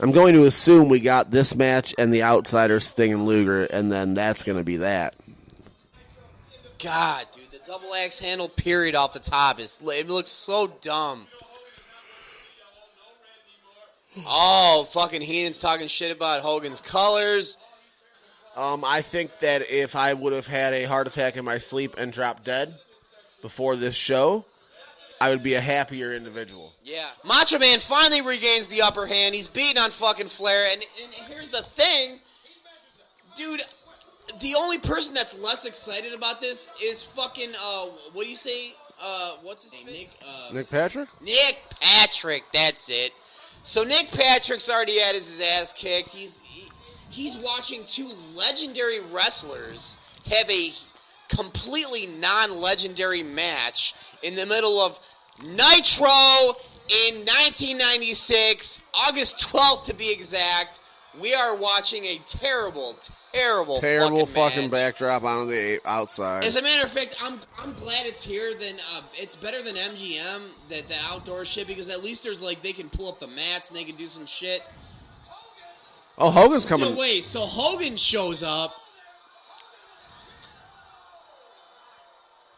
[0.00, 3.90] I'm going to assume we got this match and the Outsiders, Sting and Luger, and
[3.90, 5.14] then that's going to be that.
[6.78, 11.26] God, dude, the double axe handle period off the top is it looks so dumb.
[14.26, 17.56] Oh, fucking Heenan's talking shit about Hogan's colors.
[18.56, 21.96] Um, I think that if I would have had a heart attack in my sleep
[21.98, 22.74] and dropped dead
[23.42, 24.44] before this show,
[25.20, 26.72] I would be a happier individual.
[26.84, 27.08] Yeah.
[27.26, 29.34] Macho Man finally regains the upper hand.
[29.34, 30.66] He's beating on fucking Flair.
[30.72, 32.18] And, and here's the thing,
[33.36, 33.62] dude.
[34.40, 38.74] The only person that's less excited about this is fucking uh, what do you say?
[39.02, 39.86] Uh, what's his name?
[39.86, 40.10] Nick.
[40.26, 41.08] Uh, Nick Patrick?
[41.20, 43.12] Nick Patrick, that's it.
[43.62, 46.12] So Nick Patrick's already had his ass kicked.
[46.12, 46.68] He's he,
[47.14, 49.96] he's watching two legendary wrestlers
[50.30, 50.70] have a
[51.28, 54.98] completely non-legendary match in the middle of
[55.42, 56.54] Nitro
[56.88, 60.80] in 1996, August 12th to be exact.
[61.20, 62.96] We are watching a terrible,
[63.32, 66.42] terrible, Terrible fucking, fucking backdrop on the outside.
[66.42, 68.52] As a matter of fact, I'm I'm glad it's here.
[68.52, 70.40] Than uh, it's better than MGM
[70.70, 73.68] that that outdoor shit because at least there's like they can pull up the mats
[73.68, 74.64] and they can do some shit.
[76.16, 76.94] Oh, Hogan's coming.
[76.94, 78.74] So wait, so Hogan shows up.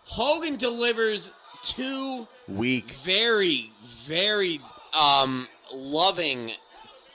[0.04, 1.32] Hogan delivers
[1.62, 2.90] two Weak.
[2.90, 3.72] very,
[4.04, 4.60] very
[4.98, 6.52] um, loving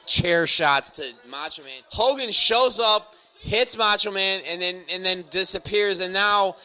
[0.06, 1.72] chair shots to Macho Man.
[1.90, 6.00] Hogan shows up, hits Macho Man, and then and then disappears.
[6.00, 6.58] And now,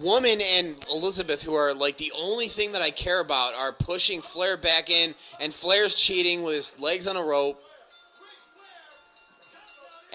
[0.00, 4.20] Woman and Elizabeth, who are like the only thing that I care about, are pushing
[4.20, 7.62] Flair back in, and Flair's cheating with his legs on a rope.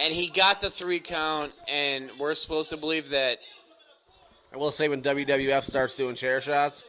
[0.02, 3.38] And he got the three count, and we're supposed to believe that
[4.54, 6.86] I will say when WWF starts doing chair shots,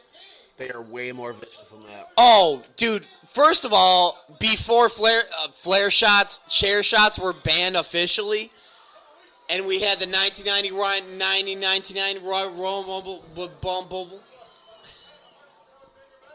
[0.57, 2.09] they are way more vicious than that.
[2.17, 3.05] Oh, dude!
[3.27, 8.51] First of all, before flare uh, flare shots, chair shots were banned officially,
[9.49, 13.23] and we had the 1990 Royal 1999 Royal Royal Rumble,
[13.61, 14.21] bubble.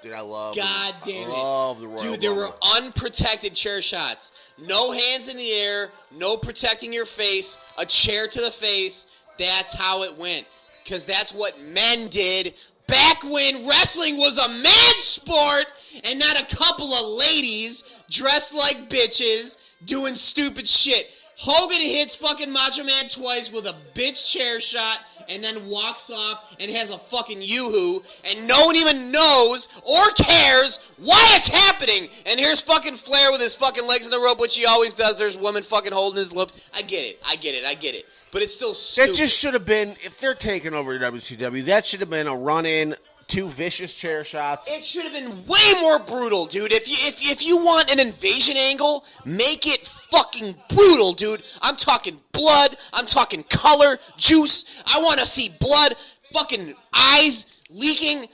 [0.03, 0.57] Dude, I love.
[0.57, 2.21] God the, damn I it, love the Royal dude!
[2.21, 4.33] There were unprotected chair shots.
[4.59, 7.57] No hands in the air, no protecting your face.
[7.79, 9.07] A chair to the face.
[9.39, 10.47] That's how it went.
[10.85, 12.55] Because that's what men did
[12.89, 15.67] back when wrestling was a man's sport
[16.05, 21.11] and not a couple of ladies dressed like bitches doing stupid shit.
[21.37, 26.57] Hogan hits fucking Macho Man twice with a bitch chair shot and then walks off
[26.61, 32.09] and has a fucking yoo-hoo and no one even knows or cares why it's happening.
[32.27, 35.19] And here's fucking Flair with his fucking legs in the rope, which he always does.
[35.19, 36.51] There's women fucking holding his lip.
[36.75, 37.21] I get it.
[37.29, 37.65] I get it.
[37.65, 38.07] I get it.
[38.31, 39.11] But it's still stupid.
[39.11, 41.65] That just should have been if they're taking over WCW.
[41.65, 42.95] That should have been a run in,
[43.27, 44.69] two vicious chair shots.
[44.69, 46.73] It should have been way more brutal, dude.
[46.73, 51.43] If you if if you want an invasion angle, make it fucking brutal, dude.
[51.63, 52.77] I'm talking blood.
[52.93, 54.83] I'm talking color, juice.
[54.87, 55.95] I want to see blood,
[56.33, 58.27] fucking eyes leaking.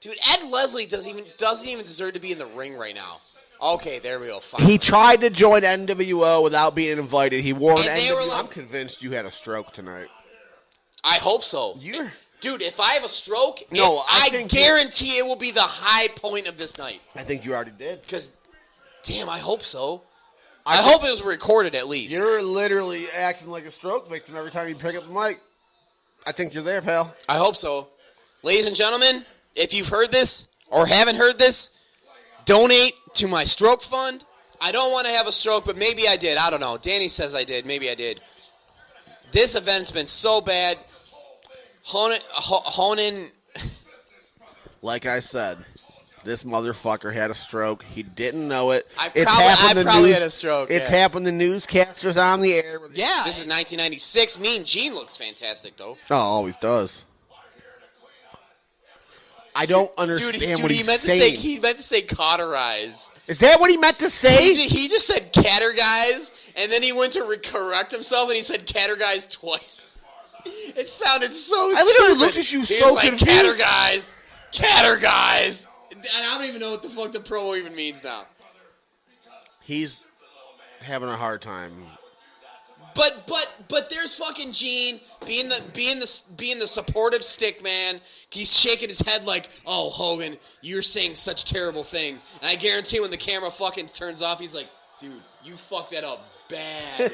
[0.00, 3.16] Dude, Ed Leslie doesn't even doesn't even deserve to be in the ring right now.
[3.62, 4.40] Okay, there we go.
[4.40, 4.66] Fine.
[4.66, 7.42] He tried to join NWO without being invited.
[7.42, 8.14] He wore an And they NWO.
[8.14, 10.08] were like- I'm convinced you had a stroke tonight.
[11.04, 11.76] I hope so.
[11.78, 12.10] You're.
[12.40, 15.60] Dude, if I have a stroke, No, it- I I, guarantee it will be the
[15.60, 17.02] high point of this night.
[17.14, 18.00] I think you already did.
[18.00, 18.30] Because,
[19.02, 20.04] damn, I hope so.
[20.66, 22.10] I, hope it was recorded at least.
[22.10, 25.40] You're literally acting like a stroke victim every time you pick up the mic.
[26.26, 27.14] I think you're there, pal.
[27.28, 27.88] I hope so.
[28.42, 31.70] Ladies and gentlemen, if you've heard this or haven't heard this,
[32.44, 34.24] donate to my stroke fund.
[34.60, 36.36] I don't want to have a stroke, but maybe I did.
[36.36, 36.76] I don't know.
[36.76, 37.64] Danny says I did.
[37.64, 38.20] Maybe I did.
[39.32, 40.76] This event's been so bad.
[41.82, 43.30] Honan, Ho- Honan
[44.82, 45.58] Like I said,
[46.24, 47.82] this motherfucker had a stroke.
[47.82, 48.86] He didn't know it.
[48.98, 50.96] I It's probably- happened I probably news- had a stroke, It's yeah.
[50.96, 52.80] happened to newscasters on the air.
[52.92, 54.38] Yeah, this is 1996.
[54.38, 55.96] Mean Gene looks fantastic, though.
[56.10, 57.04] Oh, always does.
[59.54, 61.20] I don't Dude, understand he, dude, what he meant saying.
[61.20, 63.10] to say he meant to say cauterize.
[63.26, 64.54] Is that what he meant to say?
[64.54, 68.66] ju- he just said caterguys, and then he went to correct himself, and he said
[68.66, 69.96] caterguys twice.
[70.46, 71.56] It sounded so.
[71.56, 72.18] I literally stupid.
[72.20, 73.30] looked at you He so like, confused.
[73.60, 74.12] Caterguys,
[74.52, 75.66] caterguys.
[75.66, 75.69] And
[76.16, 78.26] I don't even know what the fuck the promo even means now.
[79.60, 80.04] He's
[80.80, 81.72] having a hard time.
[82.94, 88.00] But but but there's fucking Gene being the being the being the supportive stick man.
[88.30, 92.98] He's shaking his head like, "Oh Hogan, you're saying such terrible things." And I guarantee
[92.98, 94.68] when the camera fucking turns off, he's like,
[95.00, 95.12] "Dude,
[95.44, 97.12] you fucked that up bad.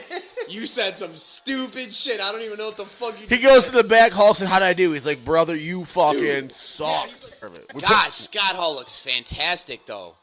[0.48, 2.20] you said some stupid shit.
[2.20, 4.34] I don't even know what the fuck you." He goes to the back hall.
[4.34, 6.52] Says, "How did I do?" He's like, "Brother, you fucking Dude.
[6.52, 7.08] suck."
[7.42, 10.14] Yeah, We God, Scott Hall looks fantastic though.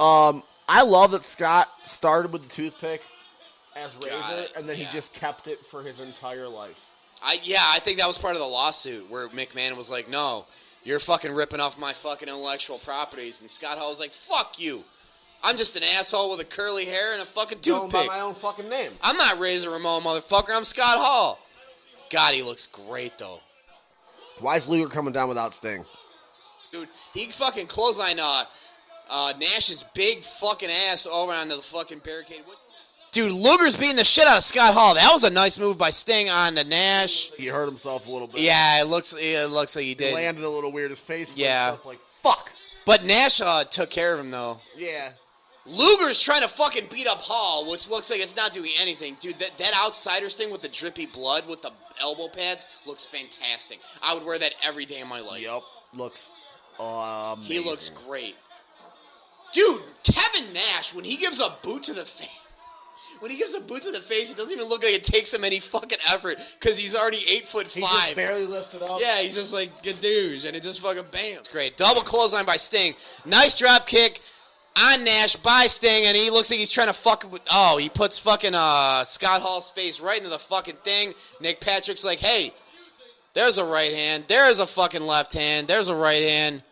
[0.00, 3.02] um, I love that Scott started with the toothpick
[3.76, 4.86] as Got razor, it, and then yeah.
[4.86, 6.90] he just kept it for his entire life.
[7.22, 10.46] I yeah, I think that was part of the lawsuit where McMahon was like, "No,
[10.84, 14.84] you're fucking ripping off my fucking intellectual properties," and Scott Hall was like, "Fuck you,
[15.44, 18.10] I'm just an asshole with a curly hair and a fucking Going by toothpick.
[18.10, 18.92] my own fucking name.
[19.02, 20.50] I'm not Razor Ramon, motherfucker.
[20.56, 21.38] I'm Scott Hall."
[22.10, 23.40] God, he looks great though,
[24.40, 25.84] Why is Luger coming down without Sting?
[26.72, 26.88] dude.
[27.12, 28.44] He fucking clothesline uh,
[29.10, 32.40] uh, Nash's big fucking ass over onto the fucking barricade.
[32.44, 32.56] What?
[33.12, 34.94] Dude, Luger's beating the shit out of Scott Hall.
[34.94, 37.30] That was a nice move by Sting on the Nash.
[37.36, 38.40] He hurt himself a little bit.
[38.40, 40.90] Yeah, it looks it looks like he He landed a little weird.
[40.90, 41.36] His face.
[41.36, 41.72] Yeah.
[41.74, 42.50] up like fuck.
[42.84, 44.60] But Nash uh, took care of him though.
[44.76, 45.10] Yeah.
[45.66, 49.16] Luger's trying to fucking beat up Hall, which looks like it's not doing anything.
[49.18, 53.80] Dude, that, that Outsiders thing with the drippy blood with the elbow pads looks fantastic.
[54.02, 55.42] I would wear that every day of my life.
[55.42, 55.62] Yep.
[55.94, 56.30] Looks.
[56.78, 57.44] Amazing.
[57.44, 58.36] He looks great.
[59.54, 62.40] Dude, Kevin Nash, when he gives a boot to the face,
[63.20, 65.32] when he gives a boot to the face, it doesn't even look like it takes
[65.32, 68.08] him any fucking effort because he's already eight foot five.
[68.08, 68.98] He barely lifts it up.
[69.00, 71.38] Yeah, he's just like gadoosh, and it just fucking bam.
[71.38, 71.76] It's great.
[71.76, 72.94] Double clothesline by Sting.
[73.24, 74.20] Nice drop kick
[74.76, 77.42] on Nash by Sting, and he looks like he's trying to fuck with.
[77.50, 81.14] Oh, he puts fucking uh, Scott Hall's face right into the fucking thing.
[81.40, 82.52] Nick Patrick's like, hey,
[83.34, 84.24] there's a right hand.
[84.28, 85.68] There's a fucking left hand.
[85.68, 86.62] There's a right hand.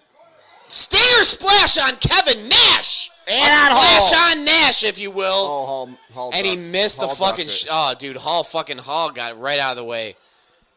[0.69, 3.11] Stinger splash on Kevin Nash.
[3.29, 4.07] And a Hall.
[4.07, 5.27] splash on Nash, if you will.
[5.27, 7.47] Oh, Hall, Hall And he missed the fucking.
[7.47, 10.17] Sh- oh, dude, Hall fucking Hall got it right out of the way.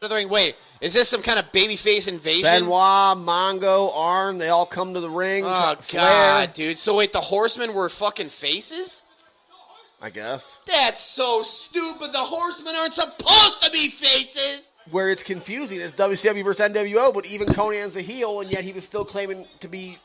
[0.02, 2.42] Wait, is this some kind of babyface invasion?
[2.42, 5.44] Benoit, Mongo, Arn, they all come to the ring.
[5.46, 6.78] Oh god, dude.
[6.78, 9.02] So wait, the Horsemen were fucking faces?
[10.00, 10.60] I guess.
[10.66, 12.12] That's so stupid.
[12.12, 14.72] The Horsemen aren't supposed to be faces.
[14.90, 18.72] Where it's confusing is WCW versus NWO, but even Konnan's a heel, and yet he
[18.72, 19.98] was still claiming to be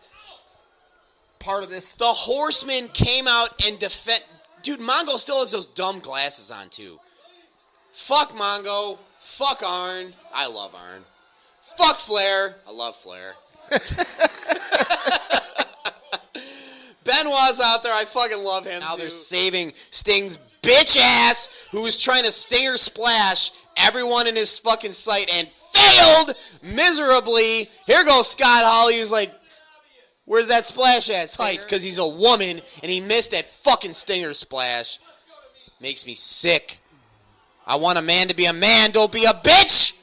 [1.40, 1.96] part of this.
[1.96, 4.24] The Horsemen came out and defend.
[4.64, 7.00] Dude, Mongo still has those dumb glasses on too.
[7.94, 8.98] Fuck Mongo.
[9.20, 10.14] Fuck Arn.
[10.34, 11.04] I love Arn.
[11.78, 12.56] Fuck Flair.
[12.68, 13.34] I love Flair.
[17.04, 17.94] Benoit's out there.
[17.94, 18.80] I fucking love him.
[18.82, 24.60] Now they're saving Sting's bitch ass, who was trying to stinger splash everyone in his
[24.60, 27.70] fucking sight and failed miserably.
[27.88, 28.92] Here goes Scott.
[28.92, 29.32] He was like,
[30.26, 31.30] Where's that splash at?
[31.30, 35.00] Tights, because he's a woman and he missed that fucking stinger splash.
[35.82, 36.80] Makes me sick.
[37.66, 39.94] I want a man to be a man, don't be a bitch!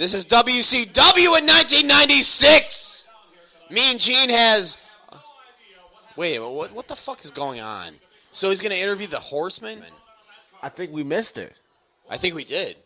[0.00, 3.06] This is WCW in 1996!
[3.70, 4.78] Mean Gene has.
[6.16, 7.92] Wait, what, what the fuck is going on?
[8.30, 9.82] So he's going to interview the horseman?
[10.62, 11.52] I think we missed it.
[12.08, 12.76] I think we did.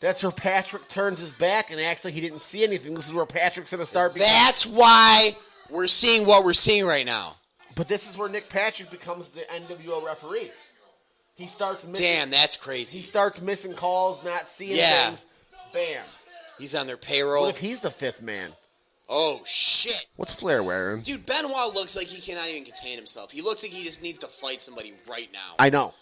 [0.00, 2.92] That's where Patrick turns his back and acts like he didn't see anything.
[2.92, 4.12] This is where Patrick's going to start.
[4.12, 5.34] becoming- That's why
[5.70, 7.36] we're seeing what we're seeing right now.
[7.76, 10.50] But this is where Nick Patrick becomes the NWO referee.
[11.34, 12.04] He starts missing.
[12.04, 12.98] Damn, that's crazy.
[12.98, 15.06] He starts missing calls, not seeing Yeah.
[15.06, 15.24] things.
[15.72, 16.04] Bam.
[16.62, 17.42] He's on their payroll.
[17.46, 18.50] What if he's the fifth man?
[19.08, 20.06] Oh, shit.
[20.14, 21.02] What's Flair wearing?
[21.02, 23.32] Dude, Benoit looks like he cannot even contain himself.
[23.32, 25.56] He looks like he just needs to fight somebody right now.
[25.58, 25.92] I know.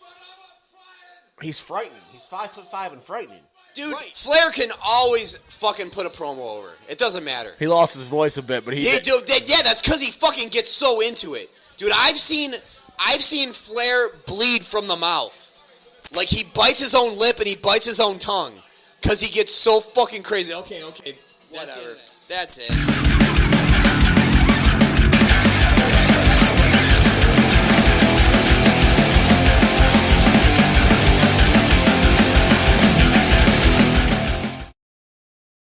[1.41, 1.97] He's frightening.
[2.13, 3.41] He's five foot five and frightening.
[3.75, 6.73] Dude, Flair can always fucking put a promo over.
[6.91, 7.53] It doesn't matter.
[7.59, 8.85] He lost his voice a bit, but he.
[8.85, 11.49] Yeah, dude, that- yeah, that's because he fucking gets so into it,
[11.79, 11.91] dude.
[11.97, 12.53] I've seen,
[12.99, 15.51] I've seen Flair bleed from the mouth,
[16.15, 18.53] like he bites his own lip and he bites his own tongue,
[19.01, 20.53] because he gets so fucking crazy.
[20.55, 21.17] Okay, okay.
[21.51, 21.97] Whatever.
[22.29, 24.10] That's it.